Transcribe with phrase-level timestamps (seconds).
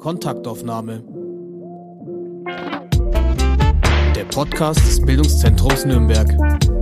[0.00, 1.02] Kontaktaufnahme.
[4.16, 6.79] Der Podcast des Bildungszentrums Nürnberg.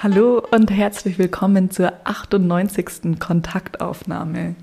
[0.00, 3.18] Hallo und herzlich willkommen zur 98.
[3.18, 4.54] Kontaktaufnahme.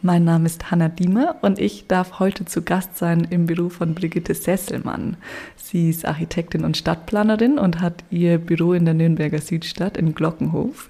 [0.00, 3.94] Mein Name ist Hanna Diemer und ich darf heute zu Gast sein im Büro von
[3.94, 5.18] Brigitte Sesselmann.
[5.56, 10.88] Sie ist Architektin und Stadtplanerin und hat ihr Büro in der Nürnberger Südstadt in Glockenhof.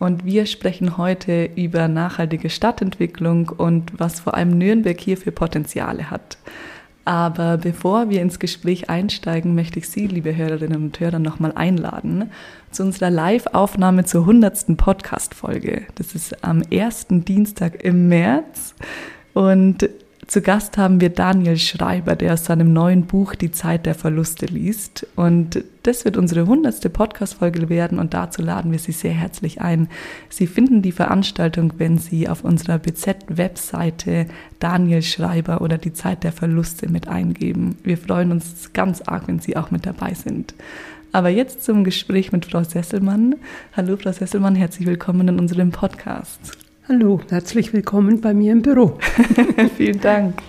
[0.00, 6.10] Und wir sprechen heute über nachhaltige Stadtentwicklung und was vor allem Nürnberg hier für Potenziale
[6.10, 6.36] hat.
[7.06, 12.32] Aber bevor wir ins Gespräch einsteigen, möchte ich Sie, liebe Hörerinnen und Hörer, nochmal einladen
[12.72, 14.76] zu unserer Live-Aufnahme zur 100.
[14.76, 15.86] Podcast-Folge.
[15.94, 18.74] Das ist am ersten Dienstag im März.
[19.34, 19.88] Und
[20.26, 24.46] zu Gast haben wir Daniel Schreiber, der aus seinem neuen Buch Die Zeit der Verluste
[24.46, 25.06] liest.
[25.14, 29.88] Und das wird unsere hundertste Podcast-Folge werden und dazu laden wir Sie sehr herzlich ein.
[30.28, 34.26] Sie finden die Veranstaltung, wenn Sie auf unserer BZ-Webseite
[34.58, 37.76] Daniel Schreiber oder Die Zeit der Verluste mit eingeben.
[37.84, 40.54] Wir freuen uns ganz arg, wenn Sie auch mit dabei sind.
[41.12, 43.36] Aber jetzt zum Gespräch mit Frau Sesselmann.
[43.76, 46.65] Hallo, Frau Sesselmann, herzlich willkommen in unserem Podcast.
[46.88, 48.96] Hallo, herzlich willkommen bei mir im Büro.
[49.76, 50.40] Vielen Dank.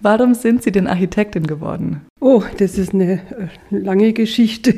[0.00, 2.00] Warum sind Sie denn Architektin geworden?
[2.18, 3.18] Oh, das ist eine äh,
[3.68, 4.72] lange Geschichte.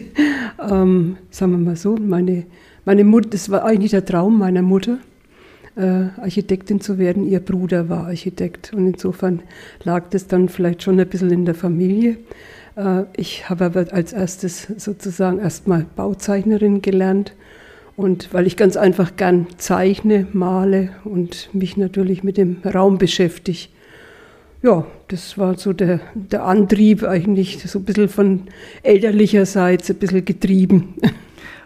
[0.59, 2.47] Ähm, sagen wir mal so, meine,
[2.85, 4.99] meine Mutter, das war eigentlich der Traum meiner Mutter,
[5.77, 7.29] äh, Architektin zu werden.
[7.29, 9.41] Ihr Bruder war Architekt und insofern
[9.85, 12.17] lag das dann vielleicht schon ein bisschen in der Familie.
[12.75, 17.35] Äh, ich habe aber als erstes sozusagen erstmal Bauzeichnerin gelernt
[17.97, 23.69] und weil ich ganz einfach gern zeichne, male und mich natürlich mit dem Raum beschäftige.
[24.63, 28.43] Ja, das war so der, der Antrieb eigentlich, so ein bisschen von
[28.83, 30.95] elterlicherseits ein bisschen getrieben.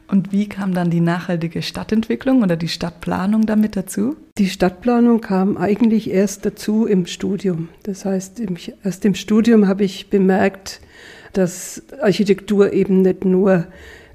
[0.09, 4.15] Und wie kam dann die nachhaltige Stadtentwicklung oder die Stadtplanung damit dazu?
[4.39, 7.69] Die Stadtplanung kam eigentlich erst dazu im Studium.
[7.83, 8.41] Das heißt,
[8.85, 10.81] erst im Studium habe ich bemerkt,
[11.33, 13.67] dass Architektur eben nicht nur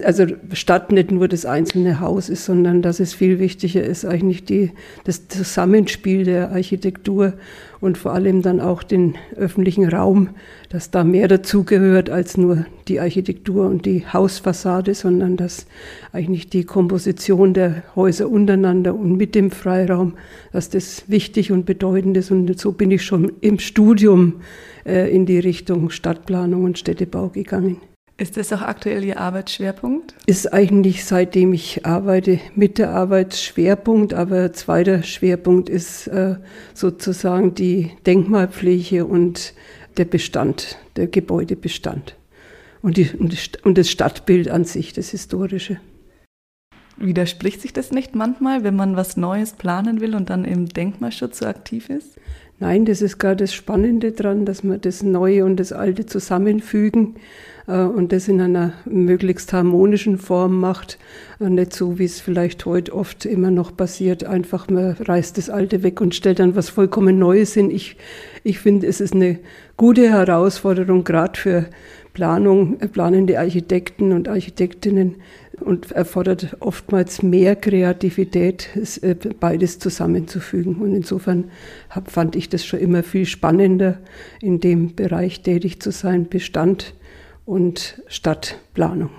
[0.04, 4.46] also Stadt nicht nur das einzelne Haus ist, sondern dass es viel wichtiger ist, eigentlich
[4.46, 4.72] die,
[5.04, 7.34] das Zusammenspiel der Architektur
[7.80, 10.30] und vor allem dann auch den öffentlichen Raum,
[10.70, 15.66] dass da mehr dazugehört als nur die Architektur und die Hausfassade, sondern dass
[16.12, 20.14] eigentlich die Komposition der Häuser untereinander und mit dem Freiraum,
[20.54, 22.32] dass das wichtig und bedeutend ist.
[22.32, 24.42] Und so bin ich schon im Studium
[24.86, 27.78] äh, in die Richtung Stadtplanung und Städtebau gegangen.
[28.22, 30.14] Ist das auch aktuell Ihr Arbeitsschwerpunkt?
[30.28, 36.36] Ist eigentlich seitdem ich arbeite mit der Arbeitsschwerpunkt, aber zweiter Schwerpunkt ist äh,
[36.76, 39.56] sozusagen die Denkmalpflege und
[39.98, 42.16] der Bestand, der Gebäudebestand
[42.84, 43.10] und, die,
[43.64, 45.80] und das Stadtbild an sich, das historische.
[46.98, 51.40] Widerspricht sich das nicht manchmal, wenn man was Neues planen will und dann im Denkmalschutz
[51.40, 52.20] so aktiv ist?
[52.60, 57.16] Nein, das ist gerade das Spannende dran, dass man das Neue und das Alte zusammenfügen
[57.74, 60.98] und das in einer möglichst harmonischen Form macht.
[61.40, 65.50] Äh, nicht so, wie es vielleicht heute oft immer noch passiert, einfach man reißt das
[65.50, 67.70] Alte weg und stellt dann was vollkommen Neues hin.
[67.70, 67.98] Ich,
[68.44, 69.40] ich finde, es ist eine
[69.78, 71.66] gute Herausforderung, gerade für
[72.14, 75.16] Planung, äh, planende Architekten und Architektinnen
[75.60, 78.70] und erfordert oftmals mehr Kreativität,
[79.40, 80.78] beides zusammenzufügen.
[80.78, 81.52] Und insofern
[81.90, 84.00] hab, fand ich das schon immer viel spannender,
[84.42, 86.96] in dem Bereich tätig zu sein, Bestand
[87.52, 89.10] und Stadtplanung.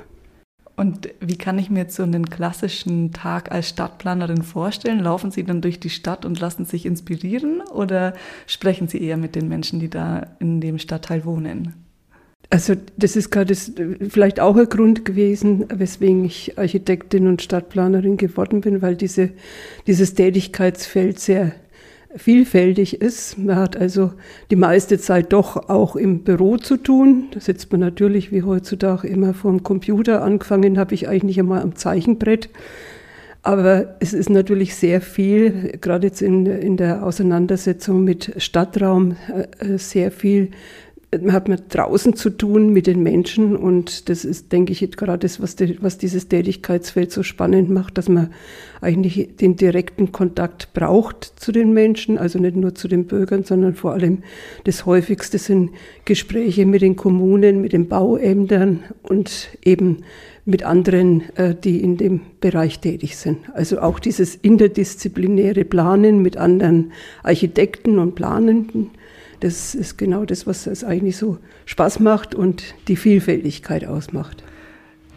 [0.74, 5.00] Und wie kann ich mir jetzt so einen klassischen Tag als Stadtplanerin vorstellen?
[5.00, 8.14] Laufen Sie dann durch die Stadt und lassen sich inspirieren oder
[8.46, 11.74] sprechen Sie eher mit den Menschen, die da in dem Stadtteil wohnen?
[12.48, 18.62] Also das ist gerade vielleicht auch ein Grund gewesen, weswegen ich Architektin und Stadtplanerin geworden
[18.62, 19.28] bin, weil diese,
[19.86, 21.52] dieses Tätigkeitsfeld sehr
[22.16, 23.38] vielfältig ist.
[23.38, 24.12] Man hat also
[24.50, 27.28] die meiste Zeit doch auch im Büro zu tun.
[27.32, 30.22] Da sitzt man natürlich wie heutzutage immer vor dem Computer.
[30.22, 32.48] Angefangen habe ich eigentlich einmal am Zeichenbrett.
[33.44, 39.16] Aber es ist natürlich sehr viel, gerade jetzt in, in der Auseinandersetzung mit Stadtraum,
[39.58, 40.50] äh, sehr viel
[41.28, 43.56] hat mit draußen zu tun mit den Menschen.
[43.56, 47.98] Und das ist, denke ich, gerade das, was, die, was dieses Tätigkeitsfeld so spannend macht,
[47.98, 48.30] dass man
[48.80, 53.74] eigentlich den direkten Kontakt braucht zu den Menschen, also nicht nur zu den Bürgern, sondern
[53.74, 54.22] vor allem
[54.64, 55.70] das häufigste sind
[56.04, 59.98] Gespräche mit den Kommunen, mit den Bauämtern und eben
[60.44, 63.38] mit anderen, äh, die in dem Bereich tätig sind.
[63.54, 66.92] Also auch dieses interdisziplinäre Planen mit anderen
[67.22, 68.90] Architekten und Planenden
[69.42, 71.36] Das ist genau das, was es eigentlich so
[71.66, 74.44] Spaß macht und die Vielfältigkeit ausmacht.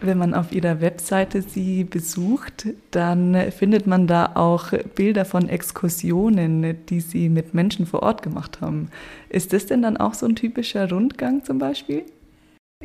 [0.01, 6.75] Wenn man auf Ihrer Webseite Sie besucht, dann findet man da auch Bilder von Exkursionen,
[6.88, 8.89] die Sie mit Menschen vor Ort gemacht haben.
[9.30, 12.04] Ist das denn dann auch so ein typischer Rundgang zum Beispiel?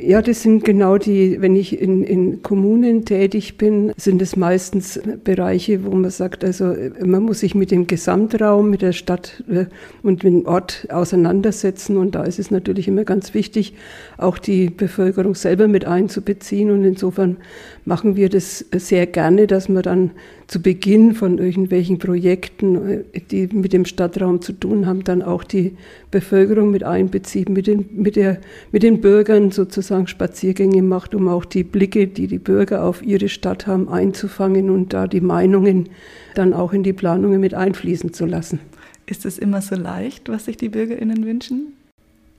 [0.03, 4.99] Ja, das sind genau die, wenn ich in, in Kommunen tätig bin, sind es meistens
[5.23, 6.73] Bereiche, wo man sagt, also
[7.05, 9.65] man muss sich mit dem Gesamtraum, mit der Stadt äh,
[10.01, 11.97] und mit dem Ort auseinandersetzen.
[11.97, 13.75] Und da ist es natürlich immer ganz wichtig,
[14.17, 16.71] auch die Bevölkerung selber mit einzubeziehen.
[16.71, 17.37] Und insofern
[17.85, 20.11] machen wir das sehr gerne, dass man dann
[20.47, 25.43] zu Beginn von irgendwelchen Projekten, äh, die mit dem Stadtraum zu tun haben, dann auch
[25.43, 25.77] die
[26.11, 28.39] Bevölkerung mit einbezieht, mit den, mit, der,
[28.71, 33.29] mit den Bürgern sozusagen Spaziergänge macht, um auch die Blicke, die die Bürger auf ihre
[33.29, 35.89] Stadt haben, einzufangen und da die Meinungen
[36.35, 38.59] dann auch in die Planungen mit einfließen zu lassen.
[39.05, 41.73] Ist es immer so leicht, was sich die BürgerInnen wünschen?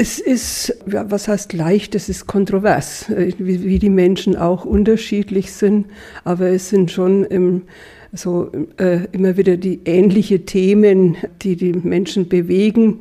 [0.02, 5.52] Es ist, was heißt leicht, es ist kontrovers, äh, wie, wie, die Menschen auch unterschiedlich
[5.52, 5.86] sind,
[6.24, 7.62] aber es sind schon im,
[8.12, 12.98] so äh, immer wieder die ähnliche Themen, die die Menschen bewegen.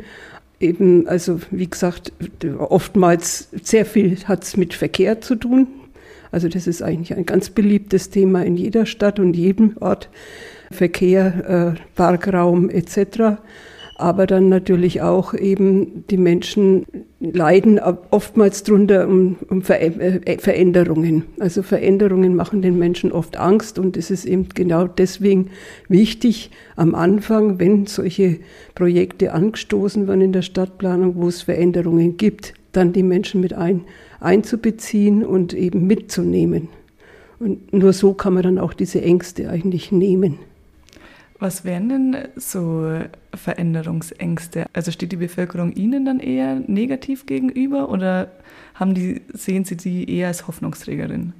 [0.60, 2.14] Eben, also wie gesagt,
[2.60, 5.66] oftmals sehr viel hat es mit Verkehr zu tun.
[6.32, 10.08] Also das ist eigentlich ein ganz beliebtes Thema in jeder Stadt und jedem Ort.
[10.70, 13.40] Verkehr, äh, Parkraum etc
[14.02, 16.86] aber dann natürlich auch eben die Menschen
[17.20, 21.24] leiden oftmals drunter um, um äh, Veränderungen.
[21.40, 25.52] Also Veränderungen machen den Menschen oft Angst und es ist eben genau deswegen
[25.88, 28.40] wichtig am Anfang, wenn solche
[28.74, 33.82] Projekte angestoßen werden in der Stadtplanung, wo es Veränderungen gibt, dann die Menschen mit ein,
[34.20, 36.70] einzubeziehen und eben mitzunehmen.
[37.40, 40.40] Und nur so kann man dann auch diese Ängste eigentlich nehmen.
[41.42, 43.02] Was wären denn so
[43.34, 44.68] Veränderungsängste?
[44.74, 48.30] Also steht die Bevölkerung Ihnen dann eher negativ gegenüber oder
[48.76, 51.34] haben die, sehen Sie sie eher als Hoffnungsträgerin?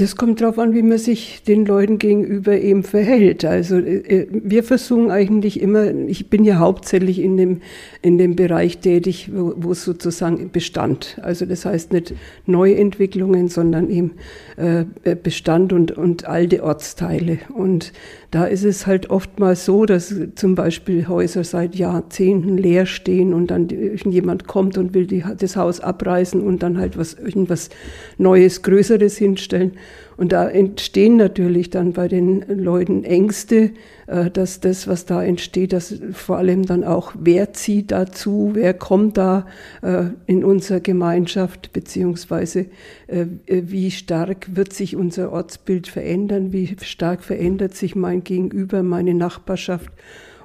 [0.00, 3.44] Es kommt darauf an, wie man sich den Leuten gegenüber eben verhält.
[3.44, 7.60] Also äh, wir versuchen eigentlich immer, ich bin ja hauptsächlich in dem,
[8.02, 11.20] in dem Bereich tätig, wo, wo sozusagen Bestand.
[11.22, 12.14] Also das heißt nicht
[12.46, 14.14] Neuentwicklungen, sondern eben
[14.56, 17.38] äh, Bestand und, und alte Ortsteile.
[17.54, 17.92] Und
[18.32, 23.48] da ist es halt oftmals so, dass zum Beispiel Häuser seit Jahrzehnten leer stehen und
[23.52, 27.70] dann jemand kommt und will die, das Haus abreißen und dann halt was, irgendwas
[28.18, 29.74] Neues, Größeres hinstellen.
[30.16, 33.72] Und da entstehen natürlich dann bei den Leuten Ängste,
[34.06, 38.74] äh, dass das, was da entsteht, dass vor allem dann auch, wer zieht dazu, wer
[38.74, 39.46] kommt da
[39.82, 42.66] äh, in unsere Gemeinschaft, beziehungsweise
[43.06, 49.14] äh, wie stark wird sich unser Ortsbild verändern, wie stark verändert sich mein Gegenüber, meine
[49.14, 49.90] Nachbarschaft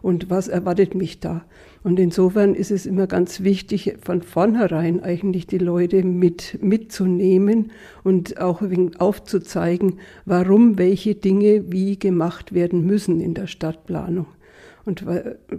[0.01, 1.45] und was erwartet mich da.
[1.81, 7.71] Und insofern ist es immer ganz wichtig, von vornherein eigentlich die Leute mit, mitzunehmen
[8.03, 8.61] und auch
[8.97, 14.25] aufzuzeigen, warum welche Dinge wie gemacht werden müssen in der Stadtplanung.
[14.85, 15.05] Und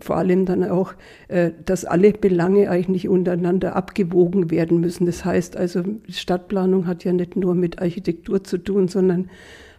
[0.01, 0.95] vor allem dann auch,
[1.29, 5.07] äh, dass alle Belange eigentlich untereinander abgewogen werden müssen.
[5.07, 9.31] Das heißt also, Stadtplanung hat ja nicht nur mit Architektur zu tun, sondern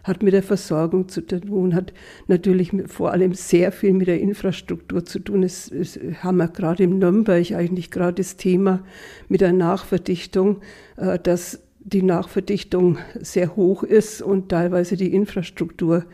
[0.04, 1.92] hat mit der Versorgung zu tun, hat
[2.26, 5.42] natürlich vor allem sehr viel mit der Infrastruktur zu tun.
[5.42, 8.82] Es, es haben wir gerade im Nürnberg eigentlich gerade das Thema
[9.28, 10.60] mit der Nachverdichtung,
[10.96, 16.04] äh, dass die Nachverdichtung sehr hoch ist und teilweise die Infrastruktur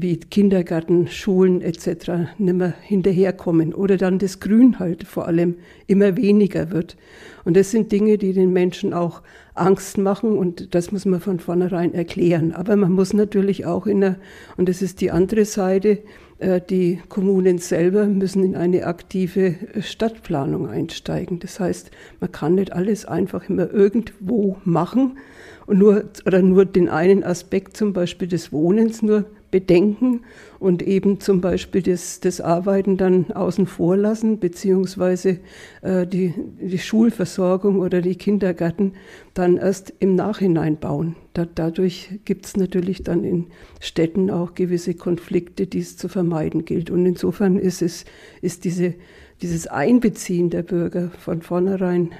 [0.00, 2.36] wie Kindergarten, Schulen etc.
[2.38, 6.96] nicht mehr hinterherkommen oder dann das Grün halt vor allem immer weniger wird.
[7.44, 9.22] Und das sind Dinge, die den Menschen auch
[9.54, 12.52] Angst machen und das muss man von vornherein erklären.
[12.52, 14.16] Aber man muss natürlich auch in der,
[14.56, 15.98] und das ist die andere Seite,
[16.38, 21.38] äh, die Kommunen selber müssen in eine aktive Stadtplanung einsteigen.
[21.38, 25.18] Das heißt, man kann nicht alles einfach immer irgendwo machen
[25.66, 30.22] und nur, oder nur den einen Aspekt zum Beispiel des Wohnens nur bedenken
[30.58, 35.38] und eben zum Beispiel das, das Arbeiten dann außen vor lassen, beziehungsweise
[35.82, 38.94] äh, die, die Schulversorgung oder die Kindergärten
[39.32, 41.14] dann erst im Nachhinein bauen.
[41.34, 43.46] Da, dadurch gibt es natürlich dann in
[43.78, 46.90] Städten auch gewisse Konflikte, die es zu vermeiden gilt.
[46.90, 48.06] Und insofern ist es,
[48.42, 48.94] ist diese,
[49.40, 52.10] dieses Einbeziehen der Bürger von vornherein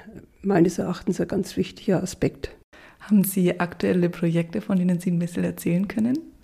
[0.41, 2.55] meines Erachtens ein ganz wichtiger Aspekt.
[3.01, 6.34] Haben Sie aktuelle Projekte, von denen Sie ein bisschen erzählen können?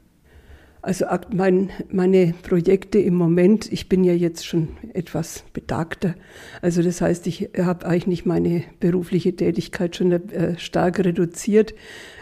[0.83, 6.15] Also mein, meine Projekte im Moment, ich bin ja jetzt schon etwas betagter.
[6.61, 11.75] Also das heißt, ich habe eigentlich meine berufliche Tätigkeit schon äh, stark reduziert.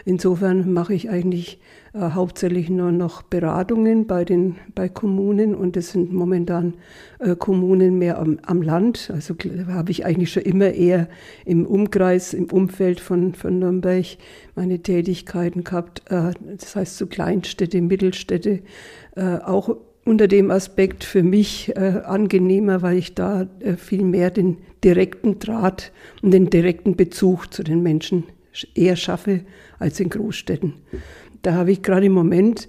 [0.04, 1.58] Insofern mache ich eigentlich
[1.92, 6.74] äh, hauptsächlich nur noch Beratungen bei den bei Kommunen und es sind momentan
[7.18, 9.10] äh, Kommunen mehr am, am Land.
[9.12, 9.34] Also
[9.68, 11.08] habe ich eigentlich schon immer eher
[11.44, 14.06] im Umkreis, im Umfeld von, von Nürnberg
[14.54, 16.02] meine Tätigkeiten gehabt.
[16.10, 18.60] Äh, das heißt so Kleinstädte, Mittelstädte,
[19.16, 24.30] äh, auch unter dem Aspekt für mich äh, angenehmer, weil ich da äh, viel mehr
[24.30, 25.92] den direkten Draht
[26.22, 28.24] und den direkten Bezug zu den Menschen
[28.74, 29.42] eher schaffe
[29.78, 30.74] als in Großstädten.
[31.42, 32.68] Da habe ich gerade im Moment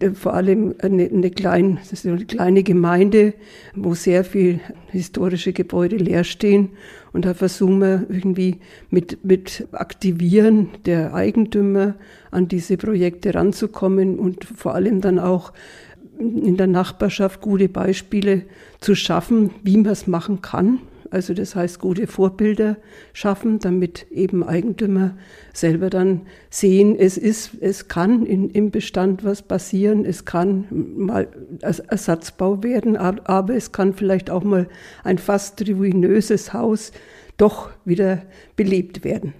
[0.00, 3.34] äh, vor allem eine, eine, klein, eine kleine Gemeinde,
[3.74, 6.70] wo sehr viel historische Gebäude leer stehen.
[7.12, 8.58] Und da versuchen wir irgendwie
[8.88, 11.94] mit, mit Aktivieren der Eigentümer
[12.30, 15.52] an diese Projekte ranzukommen und vor allem dann auch
[16.18, 18.42] in der Nachbarschaft gute Beispiele
[18.80, 20.80] zu schaffen, wie man es machen kann
[21.12, 22.78] also das heißt, gute Vorbilder
[23.12, 25.16] schaffen, damit eben Eigentümer
[25.52, 31.28] selber dann sehen, es ist, es kann in, im Bestand was passieren, es kann mal
[31.60, 34.68] Ersatzbau werden, aber es kann vielleicht auch mal
[35.04, 36.92] ein fast ruinöses Haus
[37.36, 38.22] doch wieder
[38.56, 39.34] belebt werden.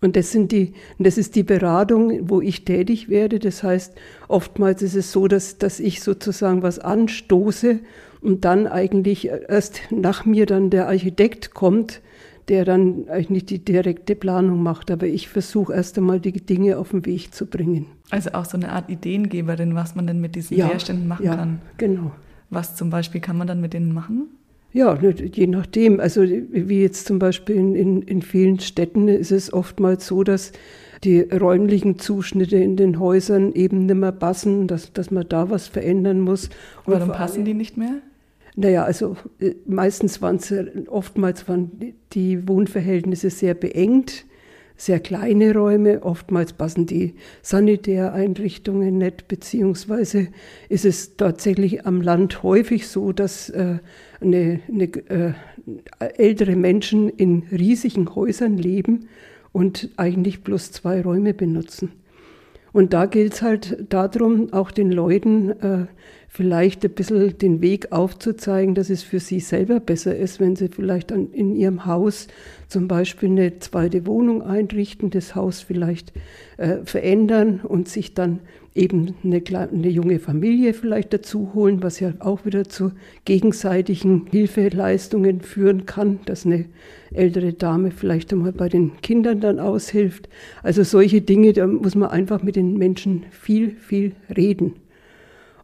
[0.00, 3.38] Und das, sind die, das ist die Beratung, wo ich tätig werde.
[3.38, 3.94] Das heißt,
[4.28, 7.78] oftmals ist es so, dass, dass ich sozusagen was anstoße
[8.24, 12.00] und dann eigentlich erst nach mir dann der Architekt kommt,
[12.48, 14.90] der dann eigentlich die direkte Planung macht.
[14.90, 17.86] Aber ich versuche erst einmal die Dinge auf den Weg zu bringen.
[18.10, 21.36] Also auch so eine Art Ideengeberin, was man denn mit diesen ja, Leerständen machen ja,
[21.36, 21.60] kann.
[21.78, 22.12] Genau.
[22.50, 24.28] Was zum Beispiel kann man dann mit denen machen?
[24.72, 26.00] Ja, je nachdem.
[26.00, 30.52] Also wie jetzt zum Beispiel in, in, in vielen Städten ist es oftmals so, dass
[31.04, 35.68] die räumlichen Zuschnitte in den Häusern eben nicht mehr passen, dass, dass man da was
[35.68, 36.48] verändern muss.
[36.84, 38.00] Und Warum passen die nicht mehr?
[38.56, 40.54] Naja, also äh, meistens waren es,
[40.88, 44.26] oftmals waren die Wohnverhältnisse sehr beengt,
[44.76, 50.28] sehr kleine Räume, oftmals passen die Sanitäreinrichtungen nicht, beziehungsweise
[50.68, 53.78] ist es tatsächlich am Land häufig so, dass äh,
[54.20, 55.32] eine, eine, äh,
[56.16, 59.08] ältere Menschen in riesigen Häusern leben
[59.52, 61.92] und eigentlich bloß zwei Räume benutzen.
[62.72, 65.86] Und da gilt es halt darum, auch den Leuten äh,
[66.34, 70.66] vielleicht ein bisschen den Weg aufzuzeigen, dass es für sie selber besser ist, wenn sie
[70.66, 72.26] vielleicht an, in ihrem Haus
[72.66, 76.12] zum Beispiel eine zweite Wohnung einrichten, das Haus vielleicht
[76.56, 78.40] äh, verändern und sich dann
[78.74, 82.90] eben eine, eine, junge Familie vielleicht dazu holen, was ja auch wieder zu
[83.24, 86.64] gegenseitigen Hilfeleistungen führen kann, dass eine
[87.12, 90.28] ältere Dame vielleicht einmal bei den Kindern dann aushilft.
[90.64, 94.74] Also solche Dinge, da muss man einfach mit den Menschen viel, viel reden.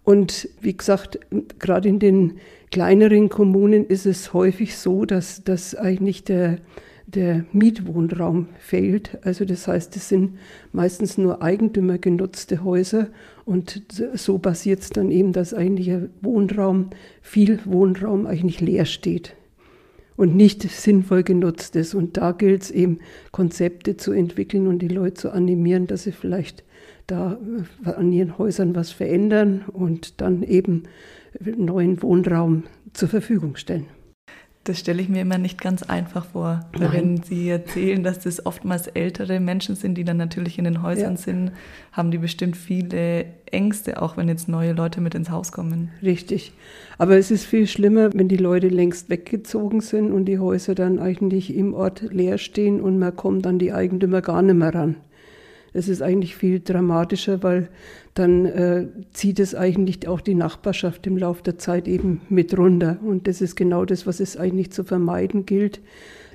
[0.04, 1.21] Und wie gesagt,
[1.59, 2.38] gerade in den
[2.71, 6.59] kleineren Kommunen ist es häufig so, dass, dass eigentlich der,
[7.07, 9.19] der Mietwohnraum fehlt.
[9.23, 10.38] Also das heißt, es sind
[10.73, 13.09] meistens nur eigentümergenutzte Häuser
[13.45, 13.83] und
[14.14, 15.90] so passiert es dann eben, dass eigentlich
[16.23, 16.90] Wohnraum,
[17.21, 19.35] viel Wohnraum eigentlich leer steht
[20.16, 21.95] und nicht sinnvoll genutzt ist.
[21.95, 23.00] Und da gilt es eben,
[23.33, 26.62] Konzepte zu entwickeln und die Leute zu animieren, dass sie vielleicht
[27.10, 27.38] da
[27.84, 30.84] äh, an ihren Häusern was verändern und dann eben
[31.38, 33.86] neuen Wohnraum zur Verfügung stellen.
[34.64, 36.60] Das stelle ich mir immer nicht ganz einfach vor.
[36.76, 40.82] Weil wenn Sie erzählen, dass das oftmals ältere Menschen sind, die dann natürlich in den
[40.82, 41.16] Häusern ja.
[41.16, 41.52] sind,
[41.92, 45.90] haben die bestimmt viele Ängste, auch wenn jetzt neue Leute mit ins Haus kommen.
[46.02, 46.52] Richtig.
[46.98, 50.98] Aber es ist viel schlimmer, wenn die Leute längst weggezogen sind und die Häuser dann
[50.98, 54.96] eigentlich im Ort leer stehen und man kommt an die Eigentümer gar nicht mehr ran.
[55.72, 57.68] Es ist eigentlich viel dramatischer, weil
[58.14, 62.98] dann äh, zieht es eigentlich auch die Nachbarschaft im Laufe der Zeit eben mit runter.
[63.04, 65.80] Und das ist genau das, was es eigentlich zu vermeiden gilt,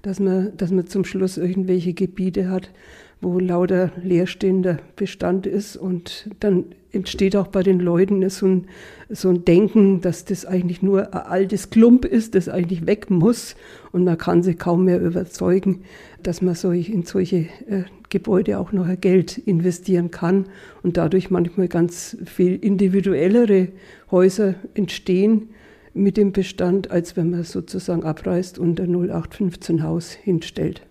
[0.02, 2.72] dass man, dass man zum Schluss irgendwelche Gebiete hat,
[3.22, 5.76] wo lauter leerstehender Bestand ist.
[5.76, 8.68] Und dann entsteht auch bei den Leuten so ein,
[9.10, 13.56] so ein Denken, dass das eigentlich nur ein altes Klump ist, das eigentlich weg muss.
[13.92, 15.82] Und man kann sich kaum mehr überzeugen,
[16.24, 17.84] dass man solch, in solche äh,
[18.16, 20.46] Gebäude auch noch Geld investieren kann
[20.84, 23.74] und dadurch manchmal ganz viel individuellere
[24.10, 25.50] Häuser entstehen
[25.94, 30.82] mit dem Bestand, als wenn man sozusagen abreißt und ein 0815 Haus hinstellt.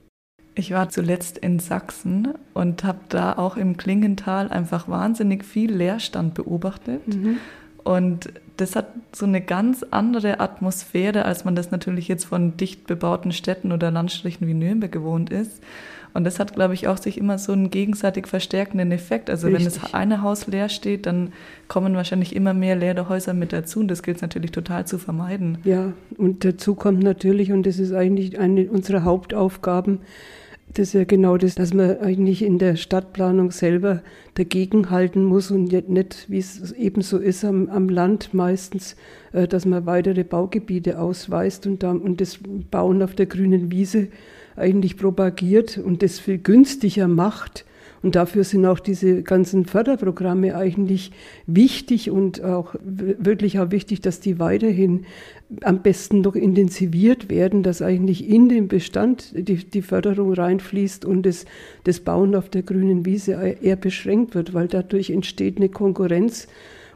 [0.54, 6.34] Ich war zuletzt in Sachsen und habe da auch im Klingental einfach wahnsinnig viel Leerstand
[6.34, 7.08] beobachtet.
[7.08, 7.38] Mhm.
[7.84, 12.86] Und das hat so eine ganz andere Atmosphäre, als man das natürlich jetzt von dicht
[12.86, 15.62] bebauten Städten oder Landstrichen wie Nürnberg gewohnt ist.
[16.14, 19.28] Und das hat, glaube ich, auch sich immer so einen gegenseitig verstärkenden Effekt.
[19.28, 19.66] Also Richtig.
[19.66, 21.32] wenn das eine Haus leer steht, dann
[21.66, 23.80] kommen wahrscheinlich immer mehr leere Häuser mit dazu.
[23.80, 25.58] Und das gilt es natürlich total zu vermeiden.
[25.64, 29.98] Ja, und dazu kommt natürlich, und das ist eigentlich eine unserer Hauptaufgaben,
[30.72, 34.02] Das ist ja genau das, dass man eigentlich in der Stadtplanung selber
[34.34, 38.96] dagegenhalten muss und nicht, wie es eben so ist am, am Land meistens,
[39.32, 42.38] äh, dass man weitere Baugebiete ausweist und, da, und das
[42.70, 44.08] Bauen auf der grünen Wiese
[44.56, 47.64] eigentlich propagiert und das viel günstiger macht.
[48.04, 51.10] Und dafür sind auch diese ganzen Förderprogramme eigentlich
[51.46, 55.06] wichtig und auch wirklich auch wichtig, dass die weiterhin
[55.62, 61.24] am besten noch intensiviert werden, dass eigentlich in den Bestand die, die Förderung reinfließt und
[61.24, 61.46] das,
[61.84, 66.46] das Bauen auf der grünen Wiese eher beschränkt wird, weil dadurch entsteht eine Konkurrenz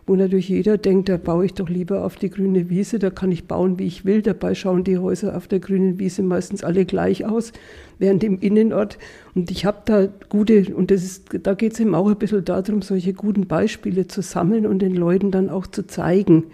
[0.08, 3.30] wo natürlich jeder denkt, da baue ich doch lieber auf die grüne Wiese, da kann
[3.30, 4.22] ich bauen, wie ich will.
[4.22, 7.52] Dabei schauen die Häuser auf der grünen Wiese meistens alle gleich aus,
[7.98, 8.98] während im Innenort.
[9.34, 12.44] Und ich habe da gute, und das ist, da geht es eben auch ein bisschen
[12.44, 16.44] darum, solche guten Beispiele zu sammeln und den Leuten dann auch zu zeigen,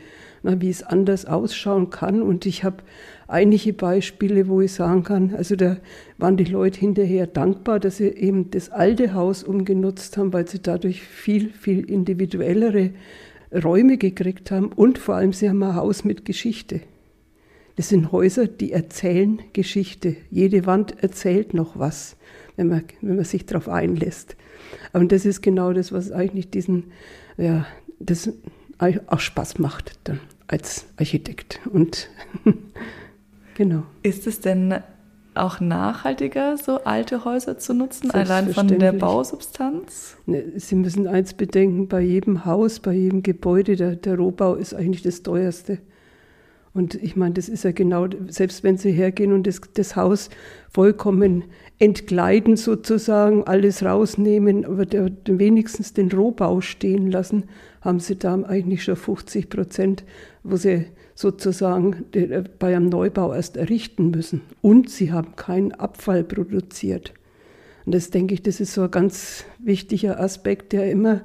[0.43, 2.23] na, wie es anders ausschauen kann.
[2.23, 2.79] Und ich habe
[3.29, 5.77] einige Beispiele, wo ich sagen kann, also da
[6.19, 10.61] waren die Leute hinterher dankbar, dass sie eben das alte Haus umgenutzt haben, weil sie
[10.61, 12.91] dadurch viel, viel individuellere
[13.63, 16.81] Räume gekriegt haben und vor allem sie haben ein Haus mit Geschichte.
[17.77, 20.17] Das sind Häuser, die erzählen Geschichte.
[20.31, 22.17] Jede Wand erzählt noch was,
[22.57, 24.37] wenn man, wenn man sich darauf einlässt.
[24.93, 26.85] Und das ist genau das, was eigentlich diesen,
[27.37, 27.67] ja,
[27.99, 28.33] das
[29.07, 31.61] auch Spaß macht dann als Architekt.
[31.73, 32.11] Und
[33.55, 33.85] genau.
[34.03, 34.75] Ist es denn
[35.37, 40.17] auch nachhaltiger, so alte Häuser zu nutzen, allein von der Bausubstanz?
[40.27, 44.75] Ne, Sie müssen eins bedenken, bei jedem Haus, bei jedem Gebäude, der, der Rohbau ist
[44.75, 45.79] eigentlich das teuerste.
[46.75, 50.29] Und ich meine, das ist ja genau, selbst wenn Sie hergehen und das, das Haus
[50.69, 51.45] vollkommen
[51.79, 57.45] entkleiden sozusagen, alles rausnehmen, aber der, wenigstens den Rohbau stehen lassen,
[57.81, 60.05] haben Sie da eigentlich schon 50 Prozent,
[60.43, 64.43] wo Sie sozusagen äh, bei einem Neubau erst errichten müssen.
[64.63, 67.13] Und Sie haben keinen Abfall produziert.
[67.87, 71.21] Und das denke ich, das ist so ein ganz wichtiger Aspekt, der immer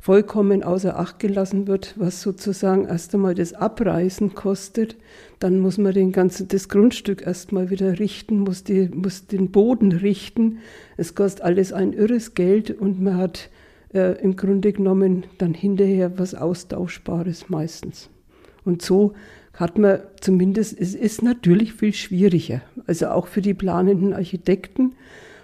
[0.00, 4.96] vollkommen außer Acht gelassen wird, was sozusagen erst einmal das Abreißen kostet.
[5.38, 9.92] Dann muss man den ganzen, das Grundstück erstmal wieder richten, muss, die, muss den Boden
[9.92, 10.58] richten.
[10.96, 13.50] Es kostet alles ein irres Geld und man hat
[13.92, 18.08] äh, im Grunde genommen dann hinterher was Austauschbares meistens.
[18.64, 19.14] Und so
[19.58, 24.94] hat man zumindest, es ist natürlich viel schwieriger, also auch für die planenden Architekten.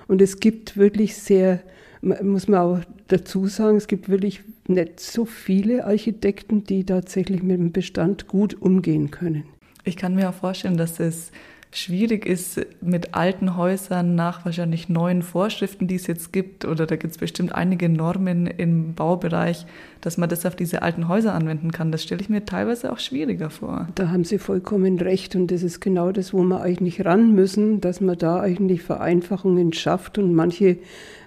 [0.06, 1.60] Und es gibt wirklich sehr
[2.04, 7.58] muss man auch dazu sagen, es gibt wirklich nicht so viele Architekten, die tatsächlich mit
[7.58, 9.44] dem Bestand gut umgehen können.
[9.84, 11.30] Ich kann mir auch vorstellen, dass es
[11.74, 16.96] schwierig ist mit alten Häusern nach wahrscheinlich neuen Vorschriften, die es jetzt gibt, oder da
[16.96, 19.66] gibt es bestimmt einige Normen im Baubereich,
[20.00, 21.90] dass man das auf diese alten Häuser anwenden kann.
[21.90, 23.88] Das stelle ich mir teilweise auch schwieriger vor.
[23.96, 27.80] Da haben Sie vollkommen recht und das ist genau das, wo wir eigentlich ran müssen,
[27.80, 30.78] dass man da eigentlich Vereinfachungen schafft und manche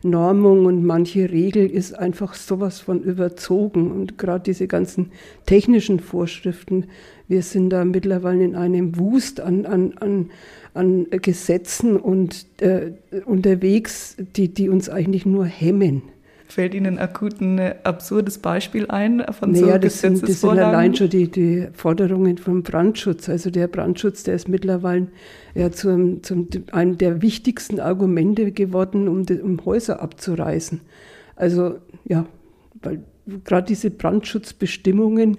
[0.10, 5.12] Normung und manche Regel ist einfach sowas von überzogen und gerade diese ganzen
[5.46, 6.86] technischen Vorschriften
[7.28, 10.30] wir sind da mittlerweile in einem Wust an, an, an,
[10.74, 12.92] an Gesetzen und äh,
[13.26, 16.04] unterwegs, die, die uns eigentlich nur hemmen.
[16.50, 20.96] Fällt Ihnen akut ein absurdes Beispiel ein von naja, so das sind, das sind allein
[20.96, 23.28] schon die, die Forderungen vom Brandschutz.
[23.28, 25.08] Also der Brandschutz, der ist mittlerweile
[25.56, 30.80] ja zum, zum einem der wichtigsten Argumente geworden, um, die, um Häuser abzureißen.
[31.36, 32.26] Also ja,
[32.82, 33.04] weil
[33.44, 35.38] gerade diese Brandschutzbestimmungen,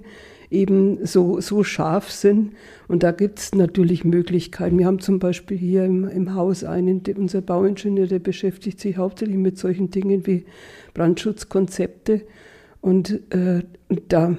[0.51, 2.53] eben so, so scharf sind.
[2.87, 4.79] Und da gibt es natürlich Möglichkeiten.
[4.79, 8.97] Wir haben zum Beispiel hier im, im Haus einen, der, unser Bauingenieur, der beschäftigt sich
[8.97, 10.45] hauptsächlich mit solchen Dingen wie
[10.93, 12.21] Brandschutzkonzepte.
[12.81, 13.63] Und äh,
[14.07, 14.37] da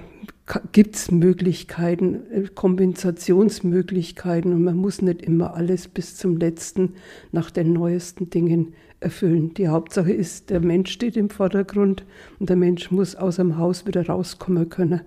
[0.73, 6.95] gibt es Möglichkeiten, äh, Kompensationsmöglichkeiten und man muss nicht immer alles bis zum letzten
[7.33, 9.55] nach den neuesten Dingen erfüllen.
[9.55, 12.05] Die Hauptsache ist, der Mensch steht im Vordergrund
[12.39, 15.03] und der Mensch muss aus dem Haus wieder rauskommen können.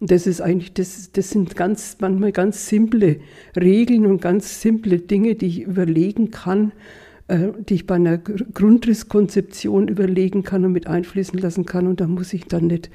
[0.00, 3.20] Und das ist eigentlich, das, das sind ganz, manchmal ganz simple
[3.58, 6.72] Regeln und ganz simple Dinge, die ich überlegen kann,
[7.28, 11.86] äh, die ich bei einer Grundrisskonzeption überlegen kann und mit einfließen lassen kann.
[11.86, 12.90] Und da muss ich dann nicht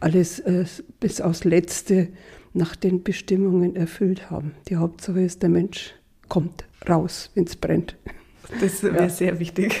[0.00, 0.64] alles äh,
[1.00, 2.08] bis aufs Letzte
[2.52, 4.52] nach den Bestimmungen erfüllt haben.
[4.68, 5.94] Die Hauptsache ist, der Mensch
[6.28, 7.96] kommt raus, wenn es brennt.
[8.60, 9.08] Das wäre ja.
[9.08, 9.74] sehr wichtig.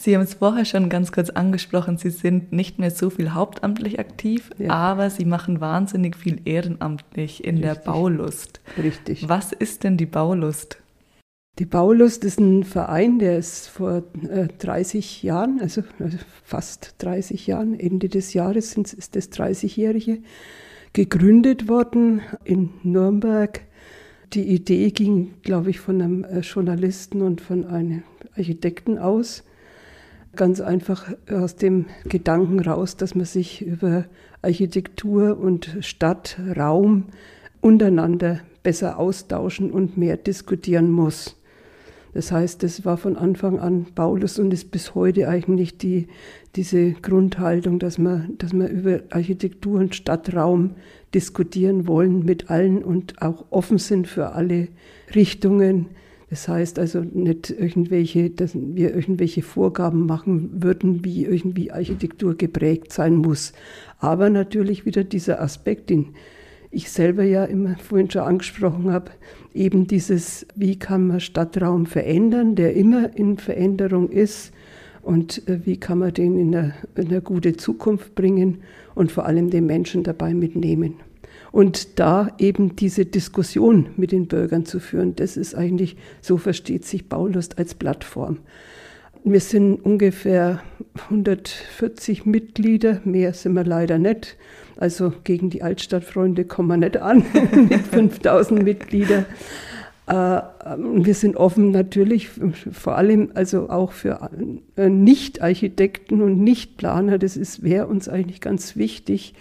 [0.00, 4.00] Sie haben es vorher schon ganz kurz angesprochen, Sie sind nicht mehr so viel hauptamtlich
[4.00, 4.70] aktiv, ja.
[4.70, 7.74] aber Sie machen wahnsinnig viel ehrenamtlich in Richtig.
[7.74, 8.60] der Baulust.
[8.82, 9.28] Richtig.
[9.28, 10.78] Was ist denn die Baulust?
[11.58, 17.46] Die Baulust ist ein Verein, der ist vor äh, 30 Jahren, also, also, fast 30
[17.46, 20.20] Jahren, Ende des Jahres sind, ist das 30-Jährige,
[20.94, 23.60] gegründet worden in Nürnberg
[24.32, 28.04] die Idee ging, glaube ich, von einem äh, Journalisten und von einem
[28.36, 29.42] Architekten aus.
[30.36, 34.04] Ganz einfach aus dem Gedanken raus, dass man sich über
[34.42, 37.06] Architektur und Stadt, Raum
[37.60, 41.36] untereinander besser austauschen und mehr diskutieren muss.
[42.12, 46.08] Das heißt, das war von Anfang an Paulus und ist bis heute eigentlich die,
[46.56, 50.72] diese Grundhaltung, dass wir, dass wir über Architektur und Stadtraum
[51.14, 54.68] diskutieren wollen mit allen und auch offen sind für alle
[55.14, 55.86] Richtungen.
[56.30, 62.92] Das heißt also nicht irgendwelche, dass wir irgendwelche Vorgaben machen würden, wie irgendwie Architektur geprägt
[62.92, 63.52] sein muss.
[63.98, 66.14] Aber natürlich wieder dieser Aspekt, den
[66.70, 69.10] ich selber ja immer vorhin schon angesprochen habe,
[69.54, 74.52] eben dieses, wie kann man Stadtraum verändern, der immer in Veränderung ist
[75.02, 78.58] und äh, wie kann man den in eine, in eine gute Zukunft bringen
[78.94, 80.94] und vor allem den Menschen dabei mitnehmen.
[81.52, 86.84] Und da eben diese Diskussion mit den Bürgern zu führen, das ist eigentlich, so versteht
[86.84, 88.38] sich Baulust als Plattform.
[89.24, 90.62] Wir sind ungefähr
[91.04, 94.36] 140 Mitglieder, mehr sind wir leider nicht.
[94.76, 97.24] Also gegen die Altstadtfreunde kommen wir nicht an
[97.68, 99.26] mit 5000 Mitgliedern.
[100.06, 102.30] Äh, wir sind offen natürlich,
[102.72, 104.30] vor allem also auch für
[104.76, 107.18] äh, Nicht-Architekten und Nicht-Planer.
[107.18, 109.34] Das wäre uns eigentlich ganz wichtig.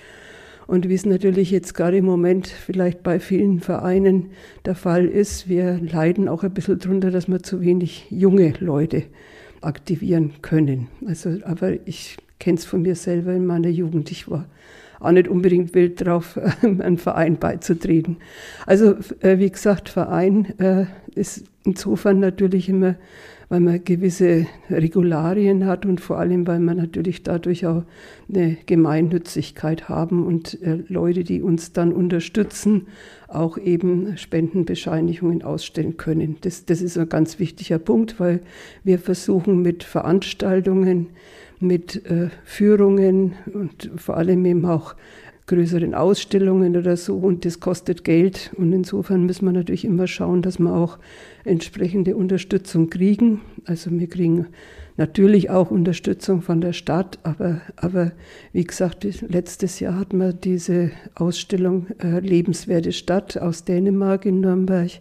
[0.70, 4.28] Und wie es natürlich jetzt gerade im Moment vielleicht bei vielen Vereinen
[4.66, 9.06] der Fall ist, wir leiden auch ein bisschen darunter, dass wir zu wenig junge Leute
[9.62, 10.88] aktivieren können.
[11.08, 14.12] Also, aber ich kenne es von mir selber in meiner Jugend.
[14.12, 14.46] Ich war
[15.00, 18.18] auch nicht unbedingt wild drauf, einem Verein beizutreten.
[18.68, 22.96] Also äh, wie gesagt, Verein äh, ist insofern natürlich immer,
[23.50, 27.84] weil man gewisse Regularien hat und vor allem, weil man natürlich dadurch auch
[28.28, 32.88] eine Gemeinnützigkeit haben und äh, Leute, die uns dann unterstützen,
[33.28, 36.38] auch eben Spendenbescheinigungen ausstellen können.
[36.42, 38.42] Das, das ist ein ganz wichtiger Punkt, weil
[38.84, 41.08] wir versuchen mit Veranstaltungen,
[41.60, 44.96] mit äh, Führungen und vor allem eben auch
[45.50, 50.44] größeren Ausstellungen oder so und das kostet Geld und insofern müssen wir natürlich immer schauen,
[50.44, 51.00] dass wir auch
[51.44, 53.42] entsprechende Unterstützung kriegen.
[53.66, 54.46] Also wir kriegen
[54.96, 58.12] natürlich auch Unterstützung von der Stadt, aber, aber
[58.54, 64.92] wie gesagt, letztes Jahr hatten wir diese Ausstellung äh, Lebenswerte Stadt aus Dänemark in Nürnberg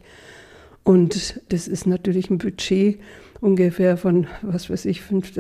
[0.83, 2.99] und das ist natürlich ein Budget,
[3.43, 5.33] ungefähr von, was weiß ich, fünf,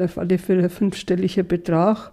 [0.00, 2.10] auf alle Fälle fünfstelliger Betrag.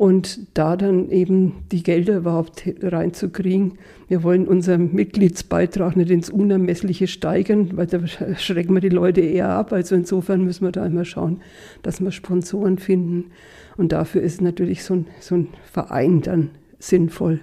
[0.00, 3.72] Und da dann eben die Gelder überhaupt reinzukriegen.
[4.08, 8.00] Wir wollen unseren Mitgliedsbeitrag nicht ins Unermessliche steigern, weil da
[8.38, 9.74] schrecken wir die Leute eher ab.
[9.74, 11.42] Also insofern müssen wir da immer schauen,
[11.82, 13.26] dass wir Sponsoren finden.
[13.76, 17.40] Und dafür ist natürlich so ein, so ein Verein dann sinnvoll.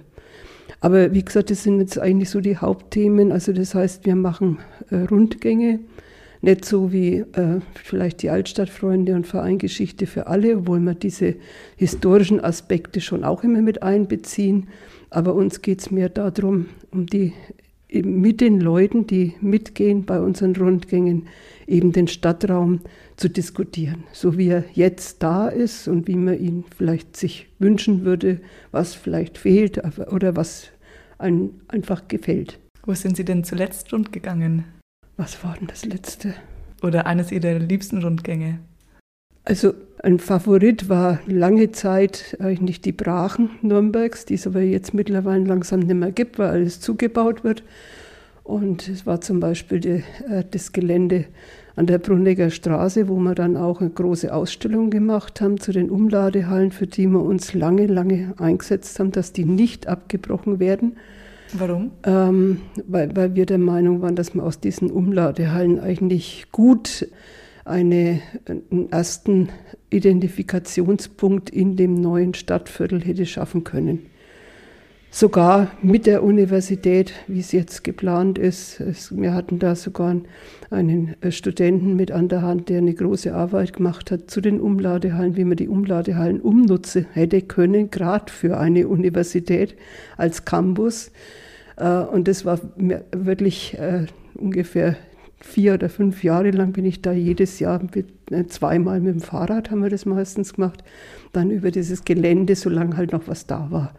[0.80, 3.30] Aber wie gesagt, das sind jetzt eigentlich so die Hauptthemen.
[3.30, 4.58] Also das heißt, wir machen
[4.90, 5.78] äh, Rundgänge
[6.40, 11.36] nicht so wie äh, vielleicht die Altstadtfreunde und Vereingeschichte für alle, obwohl wir diese
[11.76, 14.68] historischen Aspekte schon auch immer mit einbeziehen.
[15.10, 17.32] Aber uns geht es mehr darum, um die
[17.90, 21.26] mit den Leuten, die mitgehen bei unseren Rundgängen,
[21.66, 22.80] eben den Stadtraum
[23.16, 28.04] zu diskutieren, so wie er jetzt da ist und wie man ihn vielleicht sich wünschen
[28.04, 28.40] würde,
[28.72, 30.68] was vielleicht fehlt oder was
[31.18, 32.58] einem einfach gefällt.
[32.84, 34.64] Wo sind Sie denn zuletzt rundgegangen?
[35.18, 36.32] Was war denn das letzte?
[36.80, 38.60] Oder eines Ihrer liebsten Rundgänge?
[39.44, 45.42] Also ein Favorit war lange Zeit eigentlich die Brachen Nürnbergs, die es aber jetzt mittlerweile
[45.42, 47.64] langsam nicht mehr gibt, weil alles zugebaut wird.
[48.44, 51.24] Und es war zum Beispiel die, äh, das Gelände
[51.74, 55.90] an der Brunegger Straße, wo wir dann auch eine große Ausstellung gemacht haben zu den
[55.90, 60.96] Umladehallen, für die wir uns lange, lange eingesetzt haben, dass die nicht abgebrochen werden.
[61.52, 61.92] Warum?
[62.04, 67.08] Ähm, weil, weil wir der Meinung waren, dass man aus diesen Umladehallen eigentlich gut
[67.64, 69.48] eine, einen ersten
[69.90, 74.06] Identifikationspunkt in dem neuen Stadtviertel hätte schaffen können.
[75.10, 78.78] Sogar mit der Universität, wie es jetzt geplant ist.
[78.78, 80.14] Es, wir hatten da sogar
[80.70, 85.34] einen Studenten mit an der Hand, der eine große Arbeit gemacht hat zu den Umladehallen,
[85.34, 89.76] wie man die Umladehallen umnutzen hätte können, gerade für eine Universität
[90.18, 91.10] als Campus.
[91.76, 94.96] Äh, und das war wirklich äh, ungefähr
[95.40, 99.20] vier oder fünf Jahre lang bin ich da jedes Jahr mit, äh, zweimal mit dem
[99.20, 100.84] Fahrrad haben wir das meistens gemacht,
[101.32, 103.94] dann über dieses Gelände, solange halt noch was da war.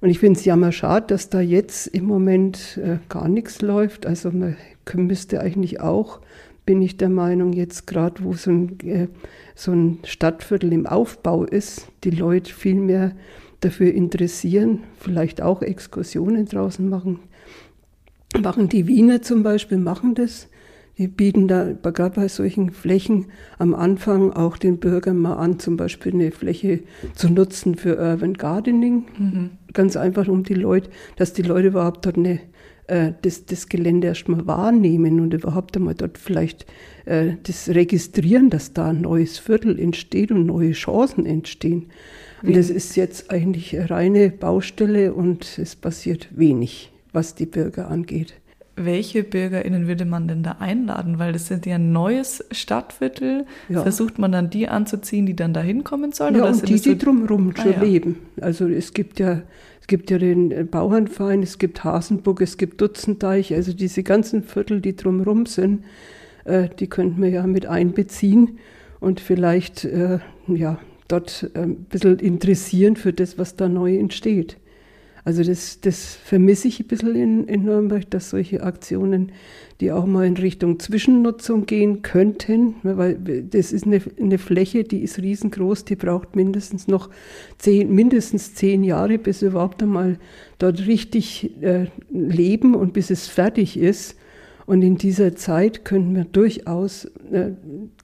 [0.00, 4.06] Und ich finde es jammer schade, dass da jetzt im Moment äh, gar nichts läuft.
[4.06, 4.56] Also man
[4.94, 6.20] müsste eigentlich auch,
[6.66, 9.08] bin ich der Meinung, jetzt gerade wo so ein, äh,
[9.54, 13.12] so ein Stadtviertel im Aufbau ist, die Leute viel mehr
[13.60, 17.20] dafür interessieren, vielleicht auch Exkursionen draußen machen,
[18.38, 20.48] machen die Wiener zum Beispiel, machen das.
[20.98, 23.26] Die bieten da gerade bei solchen Flächen
[23.58, 26.80] am Anfang auch den Bürgern mal an, zum Beispiel eine Fläche
[27.14, 29.04] zu nutzen für Urban Gardening.
[29.18, 29.50] Mhm.
[29.74, 32.40] Ganz einfach, um die Leute, dass die Leute überhaupt dort eine,
[32.86, 36.64] äh, das, das Gelände erstmal wahrnehmen und überhaupt einmal dort vielleicht
[37.04, 41.90] äh, das registrieren, dass da ein neues Viertel entsteht und neue Chancen entstehen.
[42.42, 47.90] Und das ist jetzt eigentlich eine reine Baustelle und es passiert wenig, was die Bürger
[47.90, 48.34] angeht
[48.76, 51.18] welche BürgerInnen würde man denn da einladen?
[51.18, 53.46] Weil das sind ja ein neues Stadtviertel.
[53.68, 53.82] Ja.
[53.82, 56.36] Versucht man dann die anzuziehen, die dann da hinkommen sollen?
[56.36, 57.82] Ja, und die, so die drumherum ah, schon ja.
[57.82, 58.18] leben.
[58.40, 59.42] Also es gibt ja,
[59.80, 64.80] es gibt ja den Bauernverein, es gibt Hasenburg, es gibt Dutzendeich, also diese ganzen Viertel,
[64.80, 65.84] die drumherum sind,
[66.44, 68.58] äh, die könnten wir ja mit einbeziehen
[69.00, 74.58] und vielleicht äh, ja, dort äh, ein bisschen interessieren für das, was da neu entsteht.
[75.26, 79.32] Also das, das vermisse ich ein bisschen in, in Nürnberg, dass solche Aktionen,
[79.80, 85.00] die auch mal in Richtung Zwischennutzung gehen könnten, weil das ist eine, eine Fläche, die
[85.00, 87.10] ist riesengroß, die braucht mindestens noch
[87.58, 90.20] zehn, mindestens zehn Jahre, bis überhaupt einmal
[90.60, 94.14] dort richtig äh, leben und bis es fertig ist.
[94.66, 97.52] Und in dieser Zeit könnten wir durchaus äh,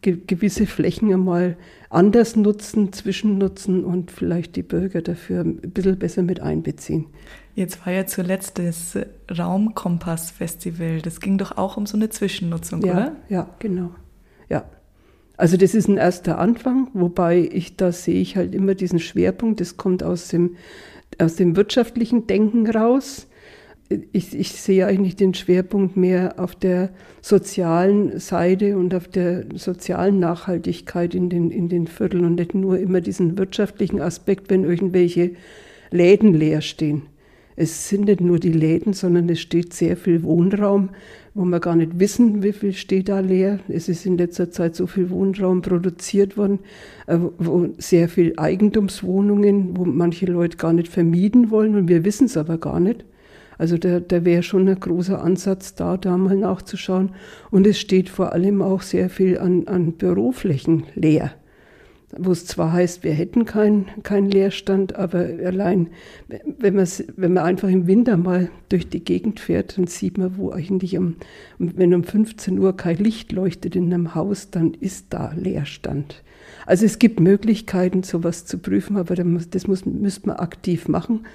[0.01, 1.57] ge gewisse Flächen einmal
[1.91, 7.07] anders nutzen, zwischennutzen und vielleicht die Bürger dafür ein bisschen besser mit einbeziehen.
[7.57, 8.97] Jetzt war ja zuletzt das
[9.29, 11.03] Raumkompass-Festival.
[11.03, 13.17] Das ging doch auch um so eine Zwischennutzung, ja, oder?
[13.29, 13.91] Ja, genau.
[14.49, 14.65] Ja.
[15.37, 19.61] Also das ist ein erster Anfang, wobei ich da sehe ich halt immer diesen Schwerpunkt,
[19.61, 20.57] das kommt aus dem,
[21.19, 23.27] aus dem wirtschaftlichen Denken raus
[24.13, 30.19] ich, ich sehe eigentlich den Schwerpunkt mehr auf der sozialen Seite und auf der sozialen
[30.21, 35.33] Nachhaltigkeit in den, in den Vierteln und nicht nur immer diesen wirtschaftlichen Aspekt, wenn irgendwelche
[35.91, 37.03] Läden leer stehen.
[37.55, 40.91] Es sind nicht nur die Läden, sondern es steht sehr viel Wohnraum,
[41.35, 43.61] wo wir gar nicht wissen, wie viel steht da leer.
[43.69, 46.61] Es ist in letzter Zeit so viel Wohnraum produziert worden,
[47.07, 52.25] äh, wo sehr viel Eigentumswohnungen, wo manche Leute gar nicht vermieden wollen und wir wissen
[52.25, 53.05] es aber gar nicht.
[53.59, 57.11] Also da, da wäre schon ein großer Ansatz da, da mal nachzuschauen.
[57.51, 61.33] Und es steht vor allem auch sehr viel an, an Büroflächen leer.
[62.15, 65.89] Wo es zwar heißt, wir hätten keinen kein Leerstand, aber allein,
[66.59, 66.87] wenn man,
[67.17, 70.99] wenn man einfach im Winter mal durch die Gegend fährt, dann sieht man, wo eigentlich,
[70.99, 71.17] um,
[71.59, 76.23] wenn um 15 Uhr kein Licht leuchtet in einem Haus, dann ist da Leerstand.
[76.67, 81.27] Also es gibt Möglichkeiten, sowas zu prüfen, aber das muss, müsste man aktiv machen.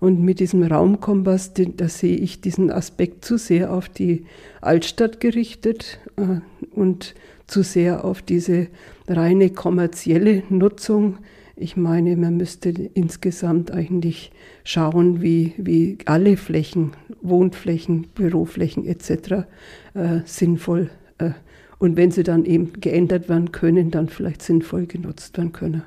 [0.00, 4.24] Und mit diesem Raumkompass, da sehe ich diesen Aspekt zu sehr auf die
[4.62, 6.40] Altstadt gerichtet äh,
[6.74, 7.14] und
[7.46, 8.68] zu sehr auf diese
[9.06, 11.18] reine kommerzielle Nutzung.
[11.54, 14.32] Ich meine, man müsste insgesamt eigentlich
[14.64, 19.44] schauen, wie, wie alle Flächen, Wohnflächen, Büroflächen etc.
[19.92, 21.32] Äh, sinnvoll äh,
[21.80, 25.82] und wenn sie dann eben geändert werden können, dann vielleicht sinnvoll genutzt werden können.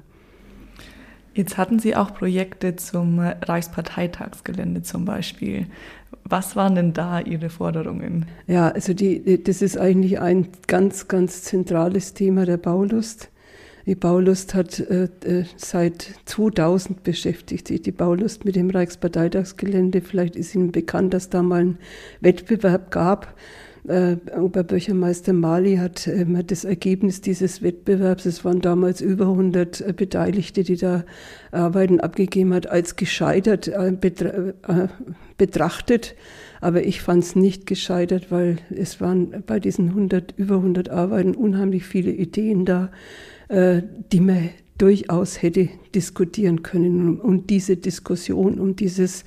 [1.34, 5.68] Jetzt hatten Sie auch Projekte zum Reichsparteitagsgelände zum Beispiel.
[6.26, 8.28] Was waren denn da Ihre Forderungen?
[8.48, 13.30] Ja, also die, das ist eigentlich ein ganz, ganz zentrales Thema der Baulust.
[13.86, 20.02] Die Baulust hat äh, äh seit 2000 beschäftigt sich die Baulust mit dem Reichsparteitagsgelände.
[20.02, 21.78] Vielleicht ist Ihnen bekannt, dass da mal ein
[22.22, 23.36] Wettbewerb gab
[23.88, 29.94] äh, Oberbürgermeister Mali hat äh, das Ergebnis dieses Wettbewerbs, es waren damals über 100 äh,
[29.94, 31.04] Beteiligte, die da
[31.52, 34.88] Arbeiten abgegeben hat, als gescheitert äh, betra äh,
[35.38, 36.16] betrachtet.
[36.62, 41.36] Aber ich fand es nicht gescheitert, weil es waren bei diesen 100, über 100 Arbeiten
[41.36, 42.90] unheimlich viele Ideen da,
[43.50, 47.20] die man durchaus hätte diskutieren können.
[47.20, 49.24] Und diese Diskussion, um dieses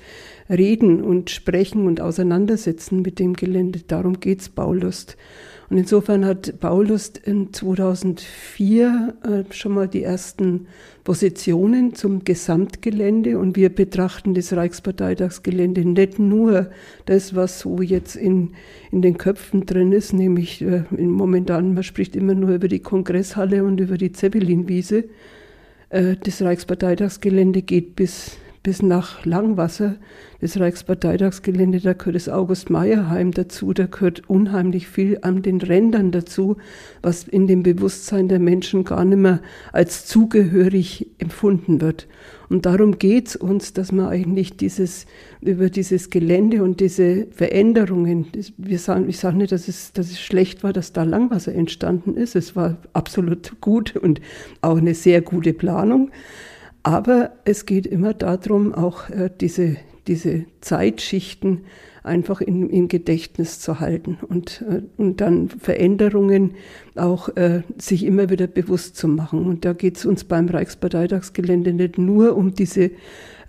[0.49, 5.17] Reden und Sprechen und Auseinandersetzen mit dem Gelände, darum geht es Baulust.
[5.69, 10.67] Und insofern hat Baulust in 2004 äh, schon mal die ersten
[11.03, 16.69] Positionen zum Gesamtgelände und wir betrachten das Reichsparteitagsgelände nicht nur
[17.05, 18.51] das, was so jetzt in,
[18.91, 23.65] in den Köpfen drin ist, nämlich äh, momentan, man spricht immer nur über die Kongresshalle
[23.65, 25.05] und über die Zeppelinwiese,
[25.89, 29.95] äh, das Reichsparteitagsgelände geht bis, bis nach Langwasser.
[30.39, 36.57] Das Reichsparteitagsgelände, da gehört das August-Meyer-Heim dazu, da gehört unheimlich viel an den Rändern dazu,
[37.01, 39.41] was in dem Bewusstsein der Menschen gar nicht mehr
[39.73, 42.07] als zugehörig empfunden wird.
[42.49, 45.05] Und darum geht es uns, dass man eigentlich dieses,
[45.41, 50.19] über dieses Gelände und diese Veränderungen, wir sagen, ich sage nicht, dass es, dass es
[50.19, 52.35] schlecht war, dass da Langwasser entstanden ist.
[52.35, 54.21] Es war absolut gut und
[54.61, 56.11] auch eine sehr gute Planung.
[56.87, 59.75] Aber es geht immer darum, auch äh, diese,
[60.07, 61.65] diese Zeitschichten
[62.01, 66.51] einfach in, im Gedächtnis zu halten und, äh, und dann Veränderungen
[66.95, 69.47] auch äh, sich immer wieder bewusst zu machen.
[69.47, 72.91] Und da geht es uns beim Reichsparteitagsgelände nicht nur um diese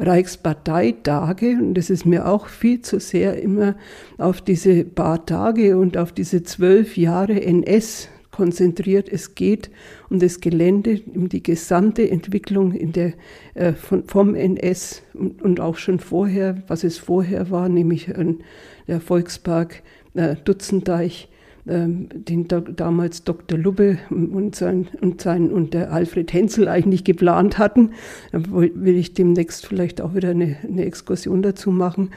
[0.00, 3.76] Reichsparteitage, und das ist mir auch viel zu sehr immer
[4.16, 9.08] auf diese paar Tage und auf diese zwölf Jahre NS konzentriert.
[9.08, 9.68] Es geht
[10.08, 13.14] um das Gelände, um die gesamte Entwicklung in der,
[13.54, 18.34] äh, von, vom NS und, und, auch schon vorher, was es vorher war, nämlich äh,
[18.86, 19.82] der Volkspark
[20.14, 21.28] äh, Dutzendeich,
[21.66, 23.58] ähm, den da, damals Dr.
[23.58, 27.90] Lubbe und, sein, und, sein, und der Alfred Hensel eigentlich geplant hatten.
[28.30, 32.10] Da will ich demnächst vielleicht auch wieder eine, eine Exkursion dazu machen.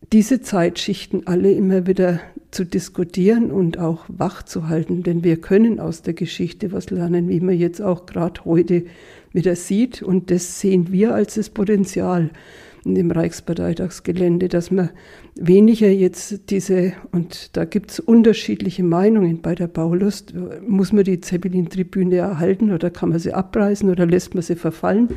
[0.00, 5.38] Äh, diese Zeitschichten alle immer wieder zu diskutieren und auch wach zu halten, denn wir
[5.38, 8.84] können aus der Geschichte was lernen, wie man jetzt auch gerade heute
[9.32, 10.02] wieder sieht.
[10.02, 12.30] Und das sehen wir als das Potenzial
[12.84, 14.90] in dem Reichsparteitagsgelände, dass man
[15.34, 20.32] weniger jetzt diese, und da gibt es unterschiedliche Meinungen bei der Baulust,
[20.66, 25.08] muss man die Zeppelin-Tribüne erhalten oder kann man sie abreißen oder lässt man sie verfallen?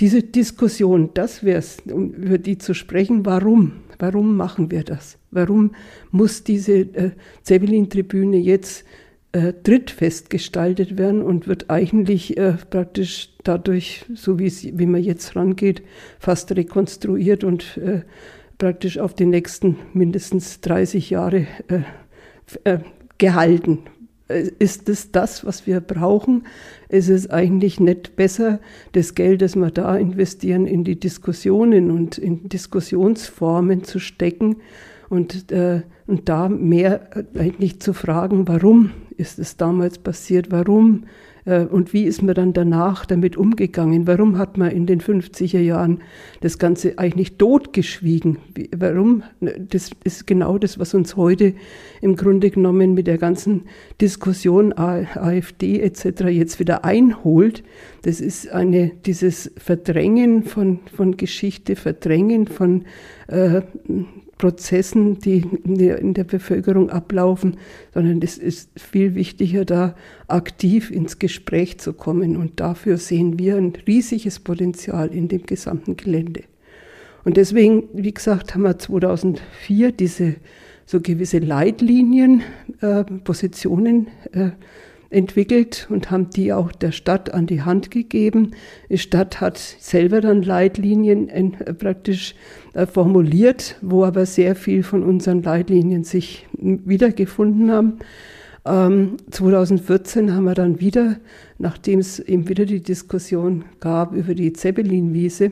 [0.00, 3.72] Diese Diskussion, das wäre es, um über die zu sprechen, warum?
[3.98, 5.18] Warum machen wir das?
[5.30, 5.72] Warum
[6.10, 7.10] muss diese äh,
[7.42, 8.86] Zeppelin-Tribüne jetzt
[9.32, 15.82] äh, drittfest gestaltet werden und wird eigentlich äh, praktisch dadurch, so wie man jetzt rangeht,
[16.18, 18.00] fast rekonstruiert und äh,
[18.56, 21.80] praktisch auf die nächsten mindestens 30 Jahre äh,
[22.64, 22.78] äh,
[23.18, 23.80] gehalten.
[24.30, 26.44] Äh, ist es das, was wir brauchen?
[26.88, 28.60] Ist es eigentlich nicht besser,
[28.92, 34.56] das Geld, das wir da investieren, in die Diskussionen und in Diskussionsformen zu stecken
[35.08, 41.04] und, äh, und da mehr äh, eigentlich zu fragen, warum ist es damals passiert, warum
[41.44, 44.06] und wie ist man dann danach damit umgegangen?
[44.06, 46.00] Warum hat man in den 50er Jahren
[46.40, 48.38] das Ganze eigentlich totgeschwiegen?
[48.76, 49.22] Warum?
[49.40, 51.54] Das ist genau das, was uns heute
[52.00, 53.62] im Grunde genommen mit der ganzen
[54.00, 56.24] Diskussion AfD etc.
[56.30, 57.62] jetzt wieder einholt.
[58.02, 62.84] Das ist eine, dieses Verdrängen von, von Geschichte, Verdrängen von
[63.28, 63.62] äh,
[64.40, 67.58] Prozessen, die in der Bevölkerung ablaufen,
[67.92, 69.94] sondern es ist viel wichtiger, da
[70.28, 72.38] aktiv ins Gespräch zu kommen.
[72.38, 76.44] Und dafür sehen wir ein riesiges Potenzial in dem gesamten Gelände.
[77.24, 80.36] Und deswegen, wie gesagt, haben wir 2004 diese
[80.86, 82.42] so gewisse Leitlinien,
[82.80, 84.52] äh, Positionen äh,
[85.10, 88.52] entwickelt und haben die auch der Stadt an die Hand gegeben.
[88.88, 92.34] Die Stadt hat selber dann Leitlinien äh, praktisch
[92.72, 97.98] äh, formuliert, wo aber sehr viel von unseren Leitlinien sich wiedergefunden haben.
[98.62, 101.16] 2014 ähm, haben wir dann wieder,
[101.56, 105.50] nachdem es eben wieder die Diskussion gab über die Zeppelin-Wiese,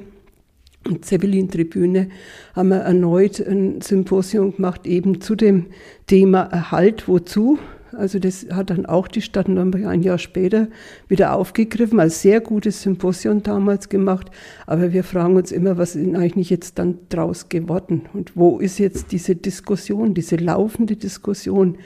[0.86, 2.08] und Zeppelin-Tribüne
[2.54, 5.66] haben wir erneut ein Symposium gemacht, eben zu dem
[6.06, 7.58] Thema Erhalt, wozu,
[7.92, 10.68] also das hat dann auch die Stadt Nürnberg ein Jahr später
[11.08, 14.30] wieder aufgegriffen, als sehr gutes Symposium damals gemacht.
[14.66, 18.02] Aber wir fragen uns immer, was ist eigentlich jetzt dann draus geworden?
[18.12, 21.78] Und wo ist jetzt diese Diskussion, diese laufende Diskussion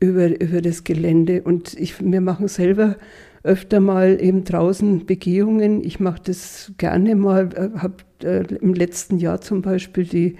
[0.00, 1.42] über, über das Gelände?
[1.42, 2.96] Und ich, wir machen selber
[3.42, 5.84] öfter mal eben draußen Begehungen.
[5.84, 10.36] Ich mache das gerne mal, äh, habe äh, im letzten Jahr zum Beispiel die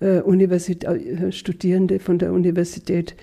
[0.00, 3.16] äh, Universität, Studierende von der Universität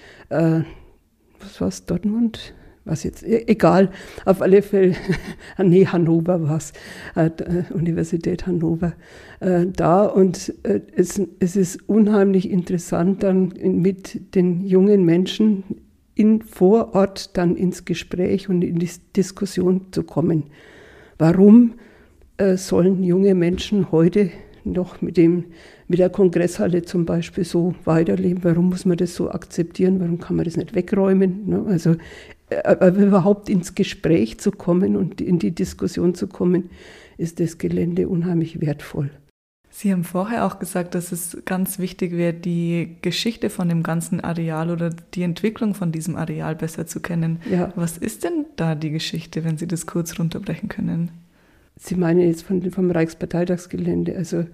[1.45, 2.53] was war es, Dortmund?
[2.83, 3.89] Was jetzt, e, egal,
[4.25, 4.95] auf alle Fälle,
[5.57, 6.73] nee, Hannover war es,
[7.15, 8.93] äh, äh, Universität Hannover,
[9.39, 10.05] äh, da.
[10.05, 15.63] Und äh, es, es ist unheimlich interessant, dann mit den jungen Menschen
[16.13, 20.43] in, vor Ort dann ins Gespräch und in die Diskussion zu kommen.
[21.17, 21.73] Warum
[22.37, 24.29] äh, sollen junge Menschen heute
[24.63, 25.45] noch mit, dem,
[25.87, 28.43] mit der Kongresshalle zum Beispiel so weiterleben.
[28.43, 29.99] Warum muss man das so akzeptieren?
[29.99, 31.47] Warum kann man das nicht wegräumen?
[31.47, 31.65] Ne?
[31.67, 31.95] Also
[32.49, 36.69] äh, aber überhaupt ins Gespräch zu kommen und in die Diskussion zu kommen,
[37.17, 39.09] ist das Gelände unheimlich wertvoll.
[39.69, 44.21] Sie haben vorher auch gesagt, dass es ganz wichtig wäre, die Geschichte von dem ganzen
[44.21, 47.39] Areal oder die Entwicklung von diesem Areal besser zu kennen.
[47.51, 47.73] Ja.
[47.75, 51.11] Was ist denn da die Geschichte, wenn Sie das kurz runterbrechen können?
[51.77, 54.15] Sie meinen jetzt von, vom Reichsparteitagsgelände.
[54.15, 54.45] Also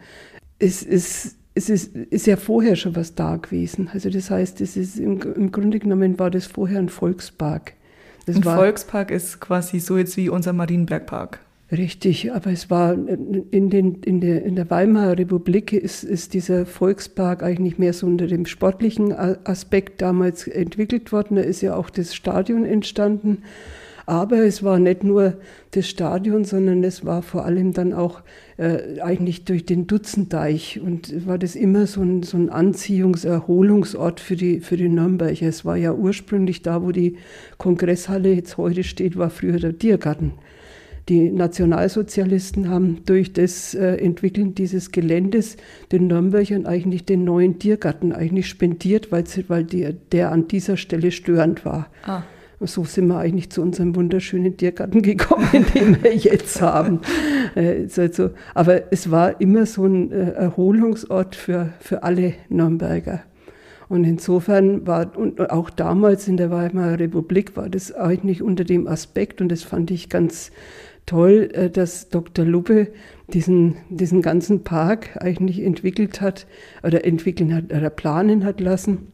[0.61, 3.89] es ist, es ist, ist ja vorher schon was da gewesen.
[3.93, 7.73] Also das heißt, es ist im, im Grunde genommen war das vorher ein Volkspark.
[8.25, 11.39] Das ein war, Volkspark ist quasi so jetzt wie unser Marienbergpark.
[11.71, 16.65] Richtig, aber es war in, den, in, der, in der Weimarer Republik ist, ist dieser
[16.65, 21.37] Volkspark eigentlich mehr so unter dem sportlichen Aspekt damals entwickelt worden.
[21.37, 23.43] Da ist ja auch das Stadion entstanden.
[24.05, 25.35] Aber es war nicht nur
[25.71, 28.21] das Stadion, sondern es war vor allem dann auch
[28.57, 34.19] äh, eigentlich durch den Dutzendeich und war das immer so ein, so ein Anziehungs-, Erholungsort
[34.19, 35.47] für die, für die Nürnberger.
[35.47, 37.17] Es war ja ursprünglich da, wo die
[37.57, 40.33] Kongresshalle jetzt heute steht, war früher der Tiergarten.
[41.09, 45.57] Die Nationalsozialisten haben durch das äh, Entwickeln dieses Geländes
[45.91, 50.77] den Nürnbergern eigentlich den neuen Tiergarten eigentlich spendiert, weil, sie, weil die, der an dieser
[50.77, 51.89] Stelle störend war.
[52.05, 52.23] Ah.
[52.63, 56.99] So sind wir eigentlich zu unserem wunderschönen Tiergarten gekommen, den wir jetzt haben.
[57.53, 63.23] Äh, also, aber es war immer so ein äh, Erholungsort für, für alle Nürnberger.
[63.89, 68.87] Und insofern war, und auch damals in der Weimarer Republik war das eigentlich unter dem
[68.87, 70.51] Aspekt, und das fand ich ganz
[71.05, 72.45] toll, äh, dass Dr.
[72.45, 72.87] Lubbe
[73.33, 76.47] diesen, diesen ganzen Park eigentlich entwickelt hat
[76.83, 79.10] oder entwickeln hat oder planen hat lassen.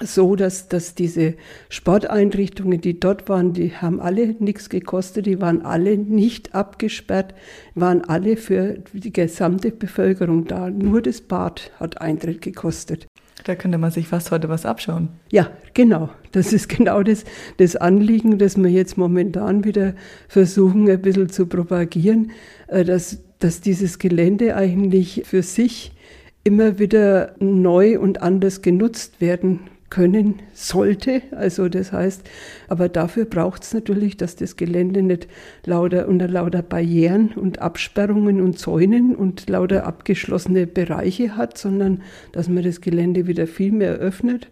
[0.00, 1.34] So, dass, dass diese
[1.68, 7.34] Sporteinrichtungen, die dort waren, die haben alle nichts gekostet, die waren alle nicht abgesperrt,
[7.74, 10.70] waren alle für die gesamte Bevölkerung da.
[10.70, 13.06] Nur das Bad hat Eintritt gekostet.
[13.44, 15.08] Da könnte man sich fast heute was abschauen.
[15.30, 16.10] Ja, genau.
[16.32, 17.24] Das ist genau das,
[17.56, 19.94] das Anliegen, das wir jetzt momentan wieder
[20.28, 22.30] versuchen, ein bisschen zu propagieren,
[22.68, 25.92] äh, dass, dass dieses Gelände eigentlich für sich
[26.44, 31.22] immer wieder neu und anders genutzt werden können sollte.
[31.30, 32.28] Also das heißt,
[32.68, 35.28] aber dafür braucht es natürlich, dass das Gelände nicht
[35.64, 42.48] lauter unter lauter Barrieren und Absperrungen und Zäunen und lauter abgeschlossene Bereiche hat, sondern dass
[42.48, 44.48] man das Gelände wieder viel mehr öffnet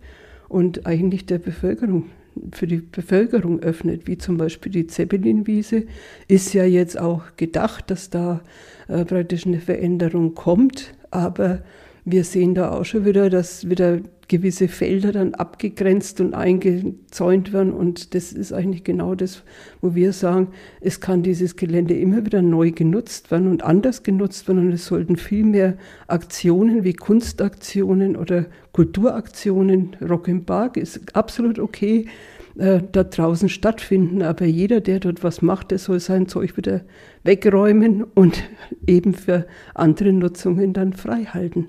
[0.48, 2.06] und eigentlich der Bevölkerung
[2.52, 5.84] für die Bevölkerung öffnet, wie zum Beispiel die Zeppelinwiese,
[6.28, 8.42] ist ja jetzt auch gedacht, dass da
[8.88, 11.62] äh, praktisch eine Veränderung kommt, aber
[12.04, 17.72] wir sehen da auch schon wieder, dass wieder gewisse Felder dann abgegrenzt und eingezäunt werden.
[17.72, 19.42] Und das ist eigentlich genau das,
[19.80, 20.48] wo wir sagen,
[20.80, 24.66] es kann dieses Gelände immer wieder neu genutzt werden und anders genutzt werden.
[24.66, 25.76] Und es sollten viel mehr
[26.08, 32.06] Aktionen wie Kunstaktionen oder Kulturaktionen, Rock im Park ist absolut okay,
[32.58, 34.22] äh, da draußen stattfinden.
[34.22, 36.82] Aber jeder, der dort was macht, der soll sein Zeug wieder
[37.22, 38.42] wegräumen und
[38.86, 41.68] eben für andere Nutzungen dann frei halten.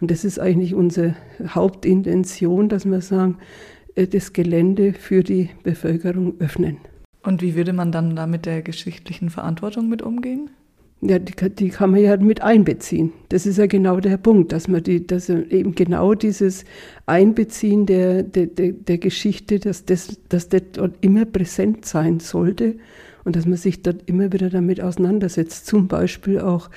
[0.00, 1.14] Und das ist eigentlich unsere
[1.46, 3.38] Hauptintention, dass wir sagen,
[3.94, 6.78] äh, das Gelände für die Bevölkerung öffnen.
[7.22, 10.50] Und wie würde man dann da mit der geschichtlichen Verantwortung mit umgehen?
[11.02, 13.12] Ja, die, die, kann man ja mit einbeziehen.
[13.30, 16.64] Das ist ja genau der Punkt, dass man die, dass eben genau dieses
[17.06, 22.76] Einbeziehen der, der, der, der Geschichte, dass das, dass das dort immer präsent sein sollte
[23.24, 25.66] und dass man sich dort immer wieder damit auseinandersetzt.
[25.66, 26.70] Zum Beispiel auch,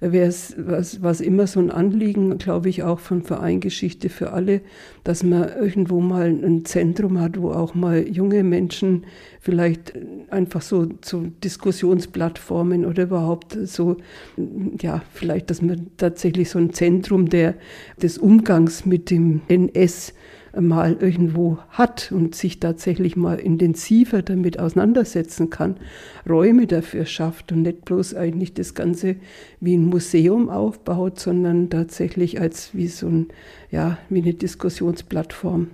[0.00, 4.62] es was, was immer so ein Anliegen, glaube ich, auch von Verein Geschichte für alle,
[5.04, 9.04] dass man irgendwo mal ein Zentrum hat, wo auch mal junge Menschen
[9.40, 9.92] vielleicht
[10.30, 13.96] einfach so zu Diskussionsplattformen oder überhaupt so,
[14.80, 17.54] ja, vielleicht, dass man tatsächlich so ein Zentrum der,
[18.00, 20.14] des Umgangs mit dem NS
[20.58, 25.76] mal irgendwo hat und sich tatsächlich mal intensiver damit auseinandersetzen kann,
[26.28, 29.16] Räume dafür schafft und nicht bloß eigentlich das Ganze
[29.60, 33.28] wie ein Museum aufbaut, sondern tatsächlich als wie so ein,
[33.70, 35.68] ja, wie eine Diskussionsplattform.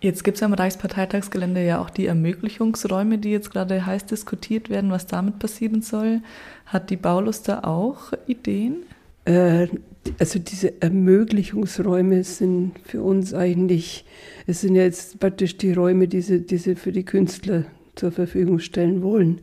[0.00, 4.90] Jetzt gibt es am Reichsparteitagsgelände ja auch die Ermöglichungsräume, die jetzt gerade heiß diskutiert werden,
[4.90, 6.20] was damit passieren soll.
[6.66, 8.84] Hat die Baulust da auch Ideen?
[9.24, 9.68] Äh,
[10.18, 14.04] also diese Ermöglichungsräume sind für uns eigentlich,
[14.46, 18.58] es sind jetzt praktisch die Räume, die sie, die sie für die Künstler zur Verfügung
[18.58, 19.40] stellen wollen.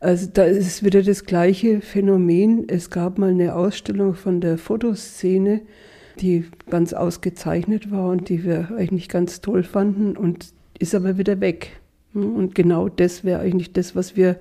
[0.00, 2.68] Also da ist wieder das gleiche Phänomen.
[2.68, 5.62] Es gab mal eine Ausstellung von der Fotoszene,
[6.20, 11.40] die ganz ausgezeichnet war und die wir eigentlich ganz toll fanden und ist aber wieder
[11.40, 11.80] weg.
[12.14, 14.38] Und genau das wäre eigentlich das, was wir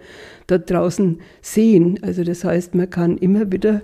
[0.47, 1.99] da draußen sehen.
[2.01, 3.83] Also das heißt, man kann immer wieder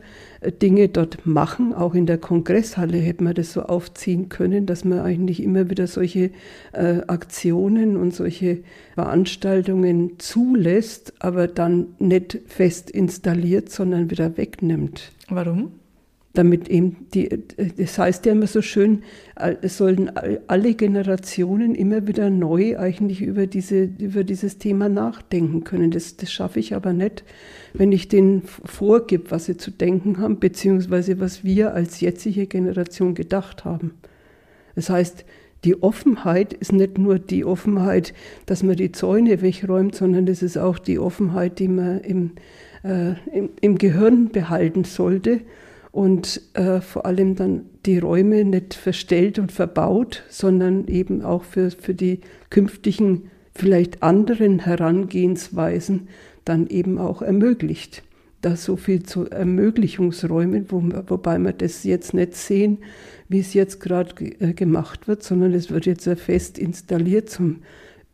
[0.62, 1.74] Dinge dort machen.
[1.74, 5.88] Auch in der Kongresshalle hätte man das so aufziehen können, dass man eigentlich immer wieder
[5.88, 6.32] solche
[6.74, 8.60] äh, Aktionen und solche
[8.96, 15.12] Veranstaltungen zulässt, aber dann nicht fest installiert, sondern wieder wegnimmt.
[15.30, 15.72] Warum?
[16.38, 17.30] Damit eben die,
[17.78, 19.04] das heißt ja immer so schön,
[19.62, 20.12] es sollten
[20.48, 25.90] alle Generationen immer wieder neu eigentlich über, diese, über dieses Thema nachdenken können.
[25.90, 27.24] Das, das schaffe ich aber nicht,
[27.74, 33.16] wenn ich denen vorgib, was sie zu denken haben, beziehungsweise was wir als jetzige Generation
[33.16, 33.96] gedacht haben.
[34.76, 35.26] Das heißt,
[35.64, 38.14] die Offenheit ist nicht nur die Offenheit,
[38.46, 42.32] dass man die Zäune wegräumt, sondern das ist auch die Offenheit, die man im,
[42.84, 45.42] äh, im, im Gehirn behalten sollte
[45.98, 51.72] und äh, vor allem dann die Räume nicht verstellt und verbaut, sondern eben auch für,
[51.72, 52.20] für die
[52.52, 56.08] künftigen vielleicht anderen Herangehensweisen
[56.46, 58.04] dann eben auch ermöglicht.
[58.42, 62.78] Da so viel zu Ermöglichungsräumen, wo, wobei wir das jetzt nicht sehen,
[63.28, 67.62] wie es jetzt gerade äh, gemacht wird, sondern es wird jetzt fest installiert zum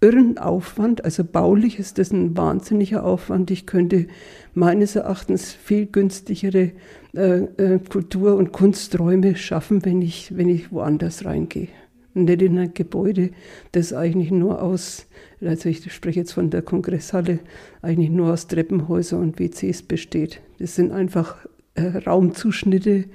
[0.03, 1.05] irren Aufwand.
[1.05, 3.49] Also baulich ist das ein wahnsinniger Aufwand.
[3.49, 4.07] Ich könnte
[4.53, 6.73] meines Erachtens viel günstigere
[7.15, 11.69] äh, äh, Kultur- und Kunsträume schaffen, wenn ich, wenn ich woanders reingehe.
[12.13, 13.31] Nicht in ein Gebäude,
[13.71, 15.07] das eigentlich nur aus,
[15.41, 17.39] also ich spreche jetzt von der Kongresshalle,
[17.81, 20.41] eigentlich nur aus Treppenhäusern und WCs besteht.
[20.59, 21.37] Das sind einfach
[21.75, 23.05] äh, Raumzuschnitte,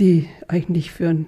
[0.00, 1.26] die eigentlich für ein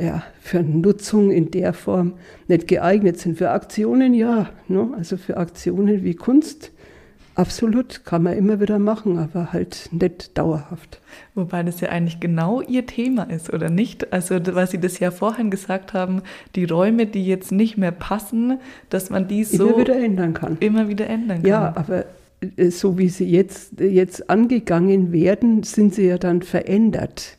[0.00, 2.14] ja, für Nutzung in der Form
[2.48, 3.38] nicht geeignet sind.
[3.38, 4.90] Für Aktionen ja, ne?
[4.96, 6.72] also für Aktionen wie Kunst
[7.34, 11.00] absolut, kann man immer wieder machen, aber halt nicht dauerhaft.
[11.34, 14.12] Wobei das ja eigentlich genau Ihr Thema ist, oder nicht?
[14.12, 16.22] Also, weil Sie das ja vorhin gesagt haben,
[16.54, 18.58] die Räume, die jetzt nicht mehr passen,
[18.90, 20.58] dass man die so immer wieder ändern kann.
[20.60, 21.50] Immer wieder ändern kann.
[21.50, 22.04] Ja, aber
[22.56, 27.38] äh, so wie sie jetzt, jetzt angegangen werden, sind sie ja dann verändert.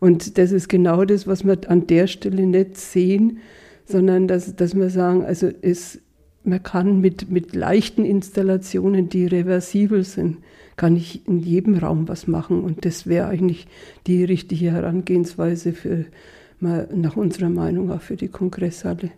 [0.00, 3.38] Und das ist genau das, was wir an der Stelle nicht sehen,
[3.84, 6.00] sondern dass, dass wir sagen, also es,
[6.44, 10.38] man kann mit, mit leichten Installationen, die reversibel sind,
[10.76, 12.62] kann ich in jedem Raum was machen.
[12.62, 13.66] Und das wäre eigentlich
[14.06, 16.04] die richtige Herangehensweise für,
[16.60, 19.10] mal nach unserer Meinung auch für die Kongresshalle.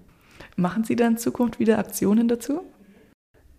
[0.57, 2.61] Machen Sie da in Zukunft wieder Aktionen dazu?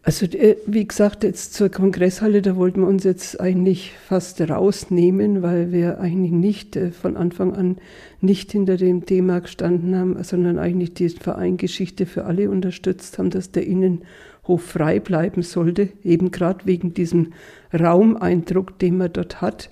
[0.04, 5.44] Also äh, wie gesagt, jetzt zur Kongresshalle, da wollten wir uns jetzt eigentlich fast rausnehmen,
[5.44, 7.78] weil wir eigentlich nicht äh, von Anfang an
[8.20, 13.52] nicht hinter dem Thema gestanden haben, sondern eigentlich die Vereingeschichte für alle unterstützt haben, dass
[13.52, 17.34] der Innenhof frei bleiben sollte, eben gerade wegen diesem
[17.72, 19.70] Raumeindruck, den man dort hat.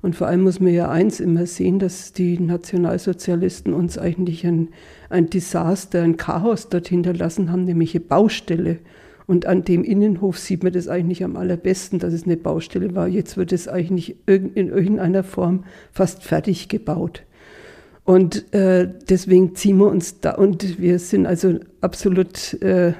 [0.00, 4.68] Und vor allem muss man ja eins immer sehen, dass die Nationalsozialisten uns eigentlich ein,
[5.10, 8.78] ein Desaster, ein Chaos dort hinterlassen haben, nämlich eine Baustelle.
[9.26, 13.08] Und an dem Innenhof sieht man das eigentlich am allerbesten, dass es eine Baustelle war.
[13.08, 17.22] Jetzt wird es eigentlich in irgendeiner Form fast fertig gebaut.
[18.04, 22.94] Und äh, deswegen ziehen wir uns da, und wir sind also absolut äh,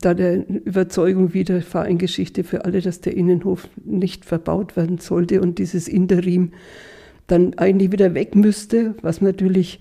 [0.00, 5.58] da der Überzeugung wieder Vereingeschichte für alle, dass der Innenhof nicht verbaut werden sollte und
[5.58, 6.52] dieses Interim
[7.26, 9.80] dann eigentlich wieder weg müsste, was natürlich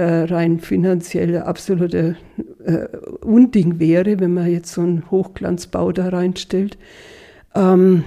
[0.00, 2.16] rein finanziell absolute
[2.64, 2.86] äh,
[3.22, 6.78] Unding wäre, wenn man jetzt so einen Hochglanzbau da reinstellt.
[7.54, 8.04] Ähm,